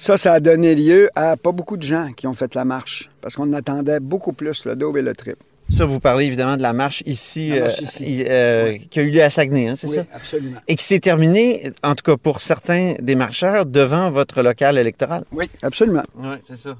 Ça, 0.00 0.16
ça 0.16 0.32
a 0.32 0.40
donné 0.40 0.74
lieu 0.74 1.10
à 1.14 1.36
pas 1.36 1.52
beaucoup 1.52 1.76
de 1.76 1.82
gens 1.82 2.10
qui 2.16 2.26
ont 2.26 2.32
fait 2.32 2.54
la 2.54 2.64
marche, 2.64 3.10
parce 3.20 3.36
qu'on 3.36 3.52
attendait 3.52 4.00
beaucoup 4.00 4.32
plus 4.32 4.64
le 4.64 4.74
double 4.74 5.00
et 5.00 5.02
le 5.02 5.14
triple. 5.14 5.44
Ça, 5.68 5.84
vous 5.84 6.00
parlez 6.00 6.24
évidemment 6.24 6.56
de 6.56 6.62
la 6.62 6.72
marche 6.72 7.02
ici, 7.04 7.50
La 7.50 7.60
marche 7.60 7.80
euh, 7.80 7.82
ici. 7.82 8.24
euh, 8.26 8.78
qui 8.90 8.98
a 8.98 9.02
eu 9.02 9.10
lieu 9.10 9.22
à 9.22 9.28
Saguenay, 9.28 9.68
hein, 9.68 9.74
c'est 9.76 9.88
oui, 9.88 9.96
ça? 9.96 10.06
absolument. 10.14 10.58
Et 10.68 10.76
qui 10.76 10.84
s'est 10.84 11.00
terminée, 11.00 11.70
en 11.82 11.94
tout 11.94 12.02
cas 12.02 12.16
pour 12.16 12.40
certains 12.40 12.94
des 13.02 13.14
marcheurs, 13.14 13.66
devant 13.66 14.10
votre 14.10 14.40
local 14.42 14.78
électoral. 14.78 15.24
Oui, 15.32 15.50
absolument. 15.62 16.04
Oui, 16.16 16.36
c'est 16.40 16.56
ça. 16.56 16.78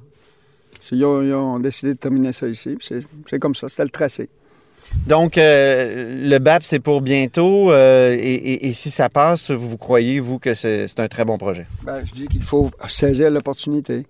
Ils 0.90 1.04
ont, 1.04 1.20
ils 1.20 1.34
ont 1.34 1.58
décidé 1.58 1.92
de 1.92 1.98
terminer 1.98 2.32
ça 2.32 2.48
ici, 2.48 2.78
c'est 2.80 3.38
comme 3.38 3.54
ça, 3.54 3.68
c'était 3.68 3.84
le 3.84 3.90
tracé. 3.90 4.30
Donc, 5.06 5.38
euh, 5.38 6.28
le 6.28 6.38
BAP, 6.38 6.62
c'est 6.62 6.78
pour 6.78 7.00
bientôt. 7.00 7.72
euh, 7.72 8.16
et, 8.20 8.72
si 8.72 8.90
ça 8.90 9.08
passe, 9.08 9.50
vous 9.50 9.76
croyez, 9.76 10.20
vous, 10.20 10.38
que 10.38 10.54
c'est 10.54 10.98
un 10.98 11.08
très 11.08 11.24
bon 11.24 11.38
projet? 11.38 11.66
Ben, 11.84 12.04
je 12.04 12.12
dis 12.12 12.28
qu'il 12.28 12.42
faut 12.42 12.70
saisir 12.88 13.30
l'opportunité. 13.30 14.06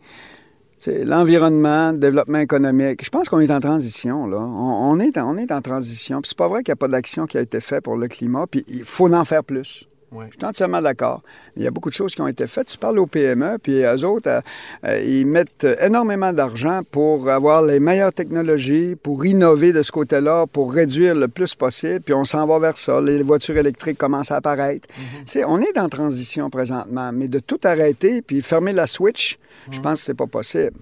L'environnement, 0.86 1.92
le 1.92 1.98
développement 1.98 2.38
économique. 2.38 3.04
Je 3.04 3.10
pense 3.10 3.28
qu'on 3.28 3.40
est 3.40 3.50
en 3.50 3.60
transition, 3.60 4.26
là. 4.26 4.38
On, 4.38 4.92
on 4.92 5.00
est, 5.00 5.18
en, 5.18 5.34
on 5.34 5.36
est 5.36 5.52
en 5.52 5.60
transition. 5.60 6.22
Puis 6.22 6.30
c'est 6.30 6.38
pas 6.38 6.48
vrai 6.48 6.62
qu'il 6.62 6.72
n'y 6.72 6.74
a 6.74 6.76
pas 6.76 6.88
d'action 6.88 7.26
qui 7.26 7.36
a 7.36 7.42
été 7.42 7.60
faite 7.60 7.84
pour 7.84 7.96
le 7.96 8.08
climat, 8.08 8.46
puis 8.50 8.64
il 8.66 8.84
faut 8.84 9.12
en 9.12 9.24
faire 9.24 9.44
plus. 9.44 9.86
Ouais. 10.12 10.26
Je 10.30 10.38
suis 10.38 10.44
entièrement 10.44 10.82
d'accord. 10.82 11.22
Il 11.56 11.62
y 11.62 11.66
a 11.66 11.70
beaucoup 11.70 11.88
de 11.88 11.94
choses 11.94 12.14
qui 12.14 12.20
ont 12.20 12.26
été 12.26 12.46
faites. 12.46 12.66
Tu 12.66 12.78
parles 12.78 12.98
aux 12.98 13.06
PME, 13.06 13.58
puis 13.58 13.82
eux 13.82 14.04
autres, 14.04 14.28
euh, 14.28 14.40
euh, 14.84 15.00
ils 15.00 15.24
mettent 15.24 15.66
énormément 15.80 16.32
d'argent 16.32 16.80
pour 16.90 17.28
avoir 17.30 17.62
les 17.62 17.78
meilleures 17.78 18.12
technologies, 18.12 18.96
pour 18.96 19.24
innover 19.24 19.72
de 19.72 19.82
ce 19.82 19.92
côté-là, 19.92 20.46
pour 20.46 20.72
réduire 20.72 21.14
le 21.14 21.28
plus 21.28 21.54
possible, 21.54 22.00
puis 22.00 22.14
on 22.14 22.24
s'en 22.24 22.46
va 22.46 22.58
vers 22.58 22.76
ça. 22.76 23.00
Les 23.00 23.22
voitures 23.22 23.56
électriques 23.56 23.98
commencent 23.98 24.32
à 24.32 24.36
apparaître. 24.36 24.88
Sais, 25.26 25.44
on 25.44 25.60
est 25.60 25.78
en 25.78 25.88
transition 25.88 26.50
présentement, 26.50 27.12
mais 27.12 27.28
de 27.28 27.38
tout 27.38 27.60
arrêter 27.64 28.22
puis 28.22 28.42
fermer 28.42 28.72
la 28.72 28.86
switch, 28.86 29.38
je 29.70 29.80
pense 29.80 30.00
que 30.00 30.06
c'est 30.06 30.14
pas 30.14 30.26
possible. 30.26 30.76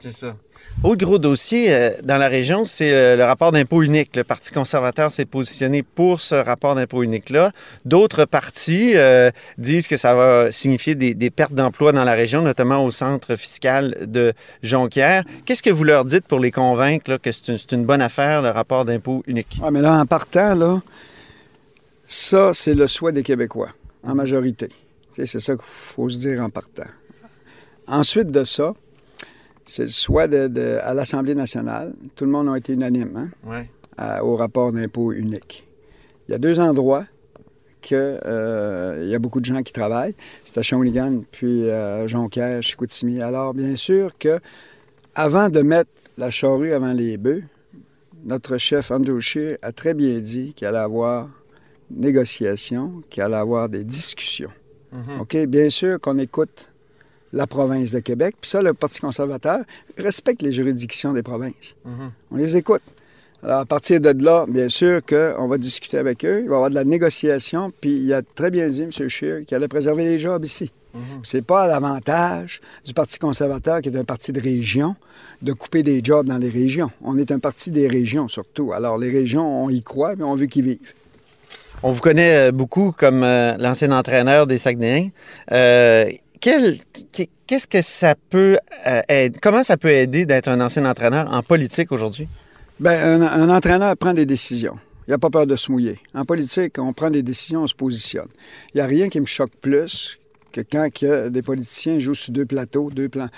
C'est 0.00 0.12
ça. 0.12 0.34
Autre 0.82 1.06
gros 1.06 1.18
dossier 1.18 1.72
euh, 1.72 1.90
dans 2.02 2.18
la 2.18 2.28
région, 2.28 2.64
c'est 2.64 2.92
euh, 2.92 3.16
le 3.16 3.24
rapport 3.24 3.52
d'impôt 3.52 3.82
unique. 3.82 4.14
Le 4.16 4.24
Parti 4.24 4.50
conservateur 4.50 5.10
s'est 5.10 5.24
positionné 5.24 5.82
pour 5.82 6.20
ce 6.20 6.34
rapport 6.34 6.74
d'impôt 6.74 7.02
unique-là. 7.02 7.52
D'autres 7.86 8.26
partis 8.26 8.92
euh, 8.94 9.30
disent 9.56 9.88
que 9.88 9.96
ça 9.96 10.14
va 10.14 10.50
signifier 10.52 10.94
des, 10.94 11.30
pertes 11.30 11.54
d'emplois 11.54 11.92
dans 11.92 12.04
la 12.04 12.12
région, 12.12 12.42
notamment 12.42 12.84
au 12.84 12.90
centre 12.90 13.36
fiscal 13.36 13.96
de 14.02 14.34
Jonquière. 14.62 15.24
Qu'est-ce 15.46 15.62
que 15.62 15.70
vous 15.70 15.84
leur 15.84 16.04
dites 16.04 16.26
pour 16.26 16.38
les 16.38 16.50
convaincre 16.50 17.16
que 17.16 17.32
c'est 17.32 17.72
une, 17.72 17.84
bonne 17.84 18.02
affaire, 18.02 18.42
le 18.42 18.50
rapport 18.50 18.84
d'impôt 18.84 19.22
unique? 19.26 19.58
Ah, 19.62 19.70
mais 19.70 19.80
là, 19.80 19.98
en 19.98 20.06
partant, 20.06 20.54
là, 20.54 20.82
ça, 22.06 22.52
c'est 22.52 22.74
le 22.74 22.86
souhait 22.86 23.12
des 23.12 23.22
Québécois, 23.22 23.70
en 24.02 24.14
majorité. 24.14 24.68
C'est 25.16 25.26
ça 25.26 25.54
qu'il 25.54 25.64
faut 25.64 26.08
se 26.08 26.18
dire 26.18 26.42
en 26.42 26.50
partant. 26.50 26.84
Ensuite 27.86 28.30
de 28.30 28.44
ça, 28.44 28.74
c'est 29.66 29.82
le 29.82 29.88
souhait 29.88 30.28
de, 30.28 30.48
de- 30.48 30.78
à 30.82 30.94
l'Assemblée 30.94 31.34
nationale. 31.34 31.94
Tout 32.16 32.24
le 32.24 32.30
monde 32.30 32.48
a 32.48 32.56
été 32.58 32.72
unanime 32.74 33.12
hein, 33.16 33.28
Ouais. 33.48 33.68
à- 33.96 34.24
au 34.24 34.36
rapport 34.36 34.72
d'impôt 34.72 35.12
unique. 35.12 35.66
Il 36.28 36.32
y 36.32 36.34
a 36.34 36.38
deux 36.38 36.58
endroits 36.60 37.04
que 37.82 38.18
euh, 38.24 39.00
il 39.02 39.08
y 39.10 39.14
a 39.14 39.18
beaucoup 39.18 39.40
de 39.40 39.44
gens 39.44 39.62
qui 39.62 39.72
travaillent. 39.72 40.14
C'est 40.44 40.56
à 40.58 40.62
Shawinigan, 40.62 41.22
puis 41.30 41.70
à 41.70 42.06
Jonquière, 42.06 42.62
Chicoutimi. 42.62 43.20
Alors, 43.20 43.52
bien 43.52 43.76
sûr 43.76 44.16
que 44.18 44.40
avant 45.14 45.48
de 45.50 45.60
mettre 45.60 45.90
la 46.16 46.30
charrue 46.30 46.72
avant 46.72 46.92
les 46.94 47.18
bœufs, 47.18 47.42
notre 48.24 48.56
chef 48.56 48.90
Andrew 48.90 49.20
Scheer 49.20 49.58
a 49.60 49.70
très 49.72 49.92
bien 49.92 50.18
dit 50.20 50.54
qu'il 50.54 50.66
allait 50.66 50.78
avoir 50.78 51.28
négociations, 51.90 53.02
qu'il 53.10 53.22
allait 53.22 53.34
avoir 53.36 53.68
des 53.68 53.84
discussions. 53.84 54.50
OK? 55.20 55.36
Bien 55.46 55.68
sûr 55.70 56.00
qu'on 56.00 56.18
écoute 56.18 56.70
la 57.34 57.46
province 57.46 57.90
de 57.90 57.98
Québec. 57.98 58.36
Puis 58.40 58.50
ça, 58.50 58.62
le 58.62 58.72
Parti 58.72 59.00
conservateur 59.00 59.60
respecte 59.98 60.42
les 60.42 60.52
juridictions 60.52 61.12
des 61.12 61.22
provinces. 61.22 61.76
On 62.30 62.36
les 62.36 62.56
écoute. 62.56 62.82
Alors, 63.42 63.60
à 63.60 63.66
partir 63.66 64.00
de 64.00 64.24
là, 64.24 64.46
bien 64.48 64.70
sûr 64.70 65.04
qu'on 65.04 65.46
va 65.48 65.58
discuter 65.58 65.98
avec 65.98 66.24
eux. 66.24 66.40
Il 66.42 66.48
va 66.48 66.54
y 66.54 66.56
avoir 66.56 66.70
de 66.70 66.74
la 66.74 66.84
négociation. 66.84 67.72
Puis 67.78 67.90
il 67.90 68.12
a 68.14 68.22
très 68.22 68.50
bien 68.50 68.68
dit, 68.68 68.82
M. 68.82 68.90
Scheer, 68.90 69.44
qu'il 69.44 69.54
allait 69.54 69.68
préserver 69.68 70.04
les 70.04 70.18
jobs 70.18 70.44
ici. 70.44 70.70
Puis 70.92 71.02
C'est 71.24 71.44
pas 71.44 71.64
à 71.64 71.66
l'avantage 71.66 72.60
du 72.86 72.94
Parti 72.94 73.18
conservateur, 73.18 73.82
qui 73.82 73.88
est 73.88 73.98
un 73.98 74.04
parti 74.04 74.32
de 74.32 74.40
région, 74.40 74.94
de 75.42 75.52
couper 75.52 75.82
des 75.82 76.00
jobs 76.02 76.26
dans 76.26 76.38
les 76.38 76.48
régions. 76.48 76.90
On 77.02 77.18
est 77.18 77.32
un 77.32 77.40
parti 77.40 77.70
des 77.70 77.88
régions, 77.88 78.28
surtout. 78.28 78.72
Alors, 78.72 78.96
les 78.96 79.10
régions, 79.10 79.64
on 79.64 79.70
y 79.70 79.82
croit, 79.82 80.14
mais 80.16 80.24
on 80.24 80.36
veut 80.36 80.46
qu'ils 80.46 80.64
vivent. 80.64 80.94
On 81.82 81.92
vous 81.92 82.00
connaît 82.00 82.48
euh, 82.48 82.52
beaucoup 82.52 82.92
comme 82.96 83.22
euh, 83.22 83.56
l'ancien 83.58 83.92
entraîneur 83.92 84.46
des 84.46 84.56
Saguenayens. 84.56 85.10
Euh, 85.52 86.10
Qu'est-ce 86.44 87.66
que 87.66 87.80
ça 87.80 88.14
peut 88.28 88.58
euh, 88.86 89.00
aider? 89.08 89.38
Comment 89.40 89.62
ça 89.62 89.78
peut 89.78 89.88
aider 89.88 90.26
d'être 90.26 90.48
un 90.48 90.60
ancien 90.60 90.84
entraîneur 90.84 91.32
en 91.32 91.42
politique 91.42 91.90
aujourd'hui? 91.90 92.28
Bien, 92.78 93.22
un, 93.22 93.48
entraîneur 93.48 93.96
prend 93.96 94.12
des 94.12 94.26
décisions. 94.26 94.78
Il 95.08 95.12
n'a 95.12 95.18
pas 95.18 95.30
peur 95.30 95.46
de 95.46 95.56
se 95.56 95.72
mouiller. 95.72 95.98
En 96.12 96.26
politique, 96.26 96.78
on 96.78 96.92
prend 96.92 97.08
des 97.08 97.22
décisions, 97.22 97.62
on 97.62 97.66
se 97.66 97.74
positionne. 97.74 98.28
Il 98.74 98.76
n'y 98.76 98.80
a 98.82 98.86
rien 98.86 99.08
qui 99.08 99.20
me 99.20 99.26
choque 99.26 99.52
plus 99.62 100.18
que 100.52 100.60
quand 100.60 100.86
des 101.30 101.42
politiciens 101.42 101.98
jouent 101.98 102.12
sur 102.12 102.32
deux 102.34 102.44
plateaux, 102.44 102.90
deux 102.90 103.08
plans, 103.08 103.30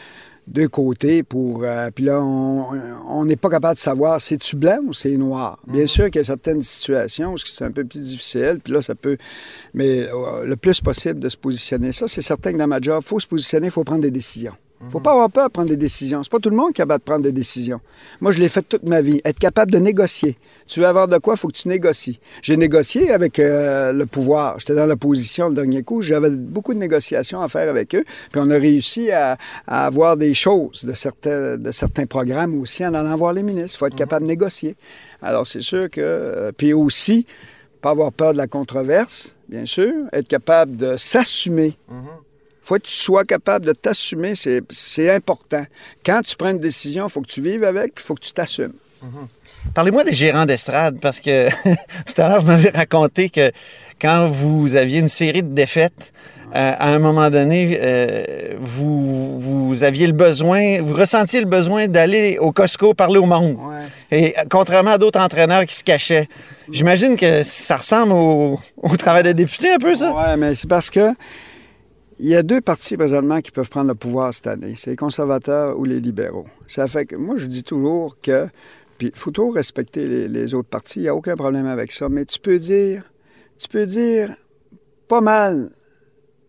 deux 0.47 0.69
côtés 0.69 1.23
pour. 1.23 1.65
euh, 1.65 1.91
puis 1.95 2.05
là, 2.05 2.21
on 2.23 3.25
n'est 3.25 3.37
pas 3.37 3.51
capable 3.51 3.75
de 3.75 3.81
savoir 3.81 4.21
c'est-tu 4.21 4.57
blanc 4.57 4.79
ou 4.87 4.93
c'est 4.93 5.17
noir. 5.17 5.59
Bien 5.67 5.87
sûr 5.87 6.07
qu'il 6.07 6.17
y 6.17 6.23
a 6.23 6.25
certaines 6.25 6.63
situations 6.63 7.33
où 7.33 7.39
c'est 7.39 7.65
un 7.65 7.73
peu 7.73 7.85
plus 7.85 8.01
difficile, 8.01 8.61
puis 8.63 8.73
là, 8.73 8.83
ça 8.83 8.95
peut. 8.95 9.17
Mais 9.75 10.07
euh, 10.09 10.45
le 10.45 10.57
plus 10.57 10.81
possible 10.81 11.21
de 11.21 11.29
se 11.29 11.37
positionner. 11.37 11.93
Ça, 11.93 12.09
c'est 12.09 12.23
certain 12.23 12.53
que 12.53 12.59
dans 12.59 12.67
ma 12.67 12.81
job, 12.81 13.03
il 13.05 13.09
faut 13.09 13.19
se 13.19 13.27
positionner, 13.27 13.67
il 13.67 13.73
faut 13.73 13.85
prendre 13.85 14.03
des 14.03 14.11
décisions. 14.11 14.55
Il 14.85 14.91
faut 14.91 15.01
pas 15.01 15.13
avoir 15.13 15.31
peur 15.31 15.47
de 15.47 15.53
prendre 15.53 15.69
des 15.69 15.77
décisions. 15.77 16.23
C'est 16.23 16.31
pas 16.31 16.39
tout 16.39 16.51
le 16.51 16.57
monde 16.57 16.69
qui 16.69 16.83
est 16.83 16.85
capable 16.85 17.01
de 17.01 17.05
prendre 17.05 17.23
des 17.23 17.33
décisions. 17.33 17.81
Moi, 18.21 18.33
je 18.33 18.39
l'ai 18.39 18.49
fait 18.49 18.63
toute 18.63 18.83
ma 18.83 19.01
vie. 19.01 19.21
Être 19.25 19.39
capable 19.39 19.71
de 19.71 19.79
négocier. 19.79 20.37
Tu 20.67 20.81
veux 20.81 20.87
avoir 20.87 21.09
de 21.09 21.17
quoi, 21.19 21.35
il 21.35 21.39
faut 21.39 21.49
que 21.49 21.55
tu 21.55 21.69
négocies. 21.69 22.21
J'ai 22.43 22.57
négocié 22.57 23.11
avec 23.11 23.39
euh, 23.39 23.93
le 23.93 24.05
pouvoir. 24.05 24.59
J'étais 24.59 24.75
dans 24.75 24.85
l'opposition 24.87 25.49
le 25.49 25.55
dernier 25.55 25.83
coup. 25.83 26.03
J'avais 26.03 26.31
beaucoup 26.31 26.75
de 26.75 26.79
négociations 26.79 27.41
à 27.41 27.49
faire 27.49 27.71
avec 27.71 27.95
eux. 27.95 28.05
Puis 28.31 28.41
on 28.45 28.51
a 28.51 28.59
réussi 28.59 29.11
à, 29.11 29.39
avoir 29.67 30.17
des 30.19 30.35
choses 30.35 30.85
de 30.85 30.93
certains, 30.93 31.57
de 31.57 31.73
certains 31.73 32.07
programmes 32.07 32.61
aussi 32.61 32.85
en 32.85 32.93
allant 32.93 33.17
voir 33.17 33.33
les 33.33 33.43
ministres. 33.43 33.77
Il 33.77 33.79
faut 33.79 33.87
être 33.87 33.97
capable 33.97 34.25
de 34.25 34.29
négocier. 34.29 34.77
Alors, 35.23 35.47
c'est 35.47 35.63
sûr 35.63 35.89
que... 35.89 36.01
euh, 36.01 36.53
puis 36.57 36.75
aussi, 36.75 37.27
pas 37.81 37.91
avoir 37.91 38.13
peur 38.13 38.33
de 38.33 38.39
la 38.39 38.47
controverse, 38.47 39.37
bien 39.49 39.65
sûr. 39.65 39.93
Être 40.13 40.29
capable 40.29 40.77
de 40.77 40.97
s'assumer 40.97 41.79
faut 42.67 42.75
que 42.75 42.83
tu 42.83 42.93
sois 42.93 43.25
capable 43.25 43.65
de 43.67 43.73
t'assumer, 43.73 44.35
c'est, 44.35 44.61
c'est 44.71 45.15
important. 45.15 45.65
Quand 46.05 46.21
tu 46.23 46.37
prends 46.37 46.51
une 46.51 46.59
décision, 46.59 47.07
il 47.07 47.11
faut 47.11 47.21
que 47.21 47.29
tu 47.29 47.41
vives 47.41 47.65
avec, 47.65 47.95
puis 47.95 48.05
il 48.05 48.07
faut 48.07 48.15
que 48.15 48.25
tu 48.25 48.33
t'assumes. 48.33 48.73
Parlez-moi 49.75 50.05
des 50.05 50.13
gérants 50.13 50.47
d'estrade, 50.47 50.99
parce 51.01 51.21
que 51.21 51.49
tout 52.07 52.21
à 52.21 52.29
l'heure, 52.29 52.41
vous 52.41 52.49
m'avez 52.49 52.71
raconté 52.71 53.29
que 53.31 53.53
quand 54.01 54.27
vous 54.29 54.75
aviez 54.77 54.99
une 54.99 55.09
série 55.09 55.43
de 55.43 55.55
défaites, 55.55 56.13
euh, 56.55 56.73
à 56.79 56.89
un 56.89 56.99
moment 56.99 57.29
donné, 57.29 57.79
euh, 57.81 58.55
vous, 58.61 59.39
vous 59.39 59.83
aviez 59.83 60.07
le 60.07 60.13
besoin, 60.13 60.81
vous 60.81 60.95
ressentiez 60.95 61.41
le 61.41 61.47
besoin 61.47 61.87
d'aller 61.87 62.39
au 62.39 62.53
Costco 62.53 62.95
parler 62.95 63.19
au 63.19 63.27
monde. 63.27 63.59
Et 64.11 64.39
euh, 64.39 64.43
contrairement 64.51 64.93
à 64.93 64.99
d'autres 64.99 65.21
entraîneurs 65.21 65.67
qui 65.67 65.75
se 65.75 65.85
cachaient. 65.85 66.29
J'imagine 66.71 67.17
que 67.17 67.43
ça 67.43 67.77
ressemble 67.77 68.13
au, 68.13 68.61
au 68.77 68.97
travail 68.97 69.25
de 69.25 69.33
député 69.33 69.73
un 69.73 69.79
peu, 69.79 69.95
ça? 69.95 70.13
Oui, 70.17 70.39
mais 70.39 70.55
c'est 70.55 70.69
parce 70.69 70.89
que 70.89 71.15
il 72.19 72.27
y 72.27 72.35
a 72.35 72.43
deux 72.43 72.61
partis 72.61 72.97
présentement 72.97 73.41
qui 73.41 73.51
peuvent 73.51 73.69
prendre 73.69 73.89
le 73.89 73.95
pouvoir 73.95 74.33
cette 74.33 74.47
année. 74.47 74.75
C'est 74.77 74.91
les 74.91 74.97
conservateurs 74.97 75.79
ou 75.79 75.85
les 75.85 76.01
libéraux. 76.01 76.47
Ça 76.67 76.89
fait 76.89 77.07
que 77.07 77.17
moi, 77.17 77.37
je 77.37 77.47
dis 77.47 77.63
toujours 77.63 78.19
que, 78.21 78.49
puis 78.99 79.09
il 79.15 79.19
faut 79.19 79.31
toujours 79.31 79.55
respecter 79.55 80.07
les, 80.07 80.29
les 80.29 80.55
autres 80.55 80.69
partis. 80.69 81.01
Il 81.01 81.03
n'y 81.03 81.09
a 81.09 81.15
aucun 81.15 81.35
problème 81.35 81.67
avec 81.67 81.93
ça. 81.93 82.09
Mais 82.09 82.25
tu 82.25 82.39
peux 82.41 82.59
dire, 82.59 83.05
tu 83.59 83.69
peux 83.69 83.87
dire 83.87 84.35
pas 85.09 85.21
mal 85.21 85.71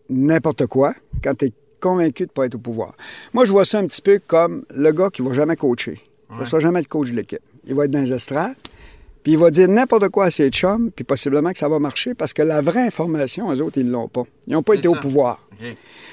n'importe 0.09 0.65
quoi 0.67 0.93
quand 1.23 1.35
tu 1.35 1.45
es 1.45 1.53
convaincu 1.79 2.23
de 2.23 2.29
ne 2.29 2.33
pas 2.33 2.45
être 2.45 2.55
au 2.55 2.59
pouvoir. 2.59 2.95
Moi, 3.33 3.45
je 3.45 3.51
vois 3.51 3.65
ça 3.65 3.79
un 3.79 3.87
petit 3.87 4.01
peu 4.01 4.19
comme 4.25 4.65
le 4.73 4.91
gars 4.91 5.09
qui 5.09 5.21
ne 5.21 5.27
va 5.27 5.33
jamais 5.33 5.55
coacher. 5.55 6.01
Il 6.31 6.39
ne 6.39 6.43
sera 6.43 6.59
jamais 6.59 6.79
le 6.79 6.87
coach 6.87 7.11
de 7.11 7.15
l'équipe. 7.15 7.41
Il 7.65 7.75
va 7.75 7.85
être 7.85 7.91
dans 7.91 8.01
les 8.01 8.13
estrades, 8.13 8.55
puis 9.27 9.33
il 9.33 9.37
va 9.37 9.51
dire 9.51 9.67
n'importe 9.67 10.07
quoi 10.07 10.27
à 10.27 10.31
ses 10.31 10.47
chums, 10.51 10.89
puis 10.89 11.03
possiblement 11.03 11.51
que 11.51 11.57
ça 11.57 11.67
va 11.67 11.79
marcher 11.79 12.13
parce 12.13 12.31
que 12.31 12.41
la 12.41 12.61
vraie 12.61 12.83
information, 12.87 13.51
eux 13.51 13.61
autres, 13.61 13.77
ils 13.77 13.85
ne 13.85 13.91
l'ont 13.91 14.07
pas. 14.07 14.23
Ils 14.47 14.53
n'ont 14.53 14.63
pas 14.63 14.75
été 14.75 14.87
au 14.87 14.93
pouvoir. 15.01 15.41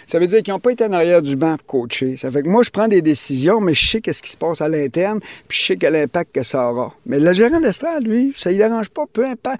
Ça 0.09 0.18
veut 0.18 0.27
dire 0.27 0.42
qu'ils 0.42 0.53
n'ont 0.53 0.59
pas 0.59 0.72
été 0.72 0.85
en 0.85 0.92
arrière 0.92 1.22
du 1.22 1.37
banc 1.37 1.57
pour 1.59 1.83
coacher. 1.83 2.16
Ça 2.16 2.29
fait 2.29 2.42
que 2.42 2.48
moi, 2.48 2.64
je 2.64 2.70
prends 2.70 2.88
des 2.88 3.03
décisions, 3.03 3.61
mais 3.61 3.72
je 3.72 3.87
sais 3.88 4.00
qu'est-ce 4.00 4.20
qui 4.20 4.31
se 4.33 4.37
passe 4.37 4.61
à 4.61 4.68
l'interne, 4.68 5.20
puis 5.46 5.57
je 5.61 5.64
sais 5.64 5.77
quel 5.77 5.94
impact 5.94 6.35
que 6.35 6.42
ça 6.42 6.68
aura. 6.72 6.92
Mais 7.07 7.20
le 7.20 7.33
gérant 7.33 7.61
d'estrade, 7.61 8.05
lui, 8.05 8.33
ça 8.37 8.50
ne 8.50 8.57
dérange 8.57 8.88
pas. 8.90 9.05
Peu, 9.12 9.24
impa- 9.24 9.59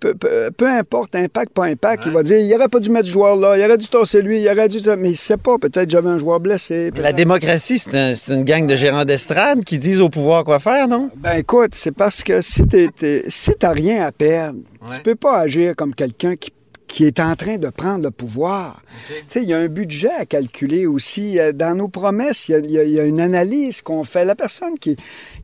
peu, 0.00 0.14
peu- 0.14 0.50
peu 0.56 0.66
importe, 0.68 1.14
impact, 1.14 1.52
pas 1.52 1.64
impact, 1.64 2.04
il 2.06 2.12
va 2.12 2.22
dire, 2.22 2.38
il 2.38 2.54
aurait 2.54 2.68
pas 2.68 2.80
dû 2.80 2.90
mettre 2.90 3.06
ce 3.06 3.12
joueur-là, 3.12 3.56
il 3.56 3.64
aurait 3.64 3.78
dû 3.78 3.88
tasser 3.88 4.22
lui, 4.22 4.40
il 4.42 4.48
aurait 4.48 4.68
dû... 4.68 4.78
Mais 4.98 5.08
il 5.08 5.12
ne 5.12 5.16
sait 5.16 5.36
pas, 5.36 5.58
peut-être 5.58 5.88
j'avais 5.90 6.10
un 6.10 6.18
joueur 6.18 6.38
blessé. 6.40 6.90
La 7.00 7.12
démocratie, 7.12 7.78
c'est 7.78 7.94
un- 7.96 8.12
une 8.34 8.44
gang 8.44 8.66
de 8.66 8.76
gérants 8.76 9.04
d'estrade 9.04 9.64
qui 9.64 9.78
disent 9.78 10.00
au 10.00 10.08
pouvoir 10.08 10.44
quoi 10.44 10.58
faire, 10.58 10.86
non? 10.88 11.10
Ben 11.16 11.38
écoute, 11.38 11.70
c'est 11.74 11.92
parce 11.94 12.22
que 12.22 12.40
si 12.40 12.62
tu 12.66 12.88
si 13.28 13.52
t'as 13.58 13.70
rien 13.72 14.04
à 14.06 14.12
perdre, 14.12 14.58
Ouais. 14.82 14.96
tu 14.96 15.02
peux 15.02 15.14
pas 15.16 15.38
agir 15.38 15.74
comme 15.74 15.94
quelqu'un 15.94 16.36
qui, 16.36 16.52
qui 16.86 17.04
est 17.04 17.20
en 17.20 17.34
train 17.36 17.58
de 17.58 17.68
prendre 17.68 18.04
le 18.04 18.10
pouvoir. 18.10 18.80
Tu 19.08 19.14
sais, 19.28 19.42
il 19.42 19.48
y 19.48 19.54
a 19.54 19.58
un 19.58 19.68
budget 19.68 20.10
à 20.10 20.24
calculer 20.24 20.86
aussi. 20.86 21.38
Euh, 21.40 21.52
Dans 21.52 21.76
nos 21.76 21.88
promesses, 21.88 22.48
il 22.48 22.52
y 22.52 22.54
a- 22.54 22.58
il 22.58 22.70
y, 22.70 22.78
a- 22.78 22.84
il 22.84 22.90
y 22.92 23.00
a 23.00 23.04
une 23.04 23.20
analyse 23.20 23.82
qu'on 23.82 24.04
fait. 24.04 24.24
La 24.24 24.34
personne 24.36 24.78
qui, 24.78 24.96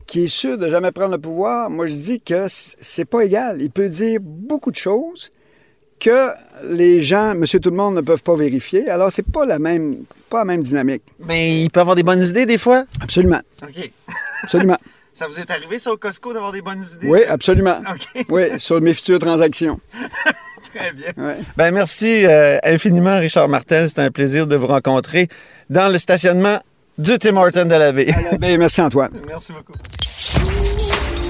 qui 0.07 0.25
est 0.25 0.27
sûre 0.29 0.57
de 0.57 0.69
jamais 0.69 0.91
prendre 0.91 1.11
le 1.11 1.17
pouvoir, 1.21 1.69
moi 1.69 1.85
je 1.87 1.93
dis 1.93 2.21
que 2.21 2.45
c'est 2.47 3.05
pas 3.05 3.21
égal. 3.25 3.61
Il 3.61 3.69
peut 3.71 3.89
dire 3.89 4.19
beaucoup 4.21 4.71
de 4.71 4.75
choses 4.77 5.31
que 5.99 6.29
les 6.69 7.03
gens, 7.03 7.35
monsieur 7.35 7.59
tout 7.59 7.69
le 7.69 7.77
monde, 7.77 7.95
ne 7.95 8.01
peuvent 8.01 8.23
pas 8.23 8.35
vérifier. 8.35 8.89
Alors 8.89 9.11
c'est 9.11 9.25
pas 9.29 9.45
la 9.45 9.59
même, 9.59 10.03
pas 10.29 10.39
la 10.39 10.45
même 10.45 10.63
dynamique. 10.63 11.03
Mais 11.19 11.61
il 11.61 11.69
peut 11.69 11.79
avoir 11.81 11.95
des 11.95 12.03
bonnes 12.03 12.21
idées 12.23 12.45
des 12.45 12.57
fois? 12.57 12.85
Absolument, 13.01 13.41
OK. 13.61 13.91
absolument. 14.43 14.77
Ça 15.15 15.27
vous 15.27 15.39
est 15.39 15.51
arrivé, 15.51 15.77
au 15.87 15.95
Costco, 15.95 16.33
d'avoir 16.33 16.51
des 16.51 16.63
bonnes 16.63 16.83
idées? 16.95 17.07
Oui, 17.07 17.23
absolument. 17.25 17.79
OK. 17.81 18.25
Oui, 18.29 18.43
sur 18.57 18.81
mes 18.81 18.95
futures 18.95 19.19
transactions. 19.19 19.79
Très 20.73 20.91
bien. 20.93 21.11
Ouais. 21.17 21.37
Ben 21.55 21.71
merci 21.71 22.25
euh, 22.25 22.57
infiniment, 22.63 23.19
Richard 23.19 23.47
Martel. 23.47 23.89
C'était 23.89 24.01
un 24.01 24.11
plaisir 24.11 24.47
de 24.47 24.55
vous 24.55 24.67
rencontrer 24.67 25.27
dans 25.69 25.91
le 25.91 25.97
stationnement 25.97 26.57
du 26.97 27.17
Tim 27.17 27.37
Horton 27.37 27.65
de 27.65 27.75
la 27.75 27.91
baie. 27.91 28.13
Ben, 28.39 28.57
merci 28.57 28.81
Antoine. 28.81 29.11
Merci 29.27 29.51
beaucoup. 29.51 29.73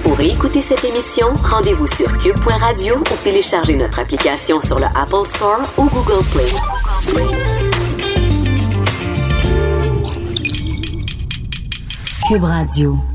Pour 0.03 0.19
écouter 0.19 0.61
cette 0.61 0.83
émission, 0.83 1.27
rendez-vous 1.43 1.87
sur 1.87 2.17
cube.radio 2.17 2.97
ou 2.97 3.23
téléchargez 3.23 3.75
notre 3.75 3.99
application 3.99 4.59
sur 4.59 4.77
le 4.77 4.85
Apple 4.95 5.25
Store 5.25 5.61
ou 5.77 5.85
Google 5.85 6.23
Play. 6.31 6.49
Cube 12.27 12.43
Radio. 12.43 13.12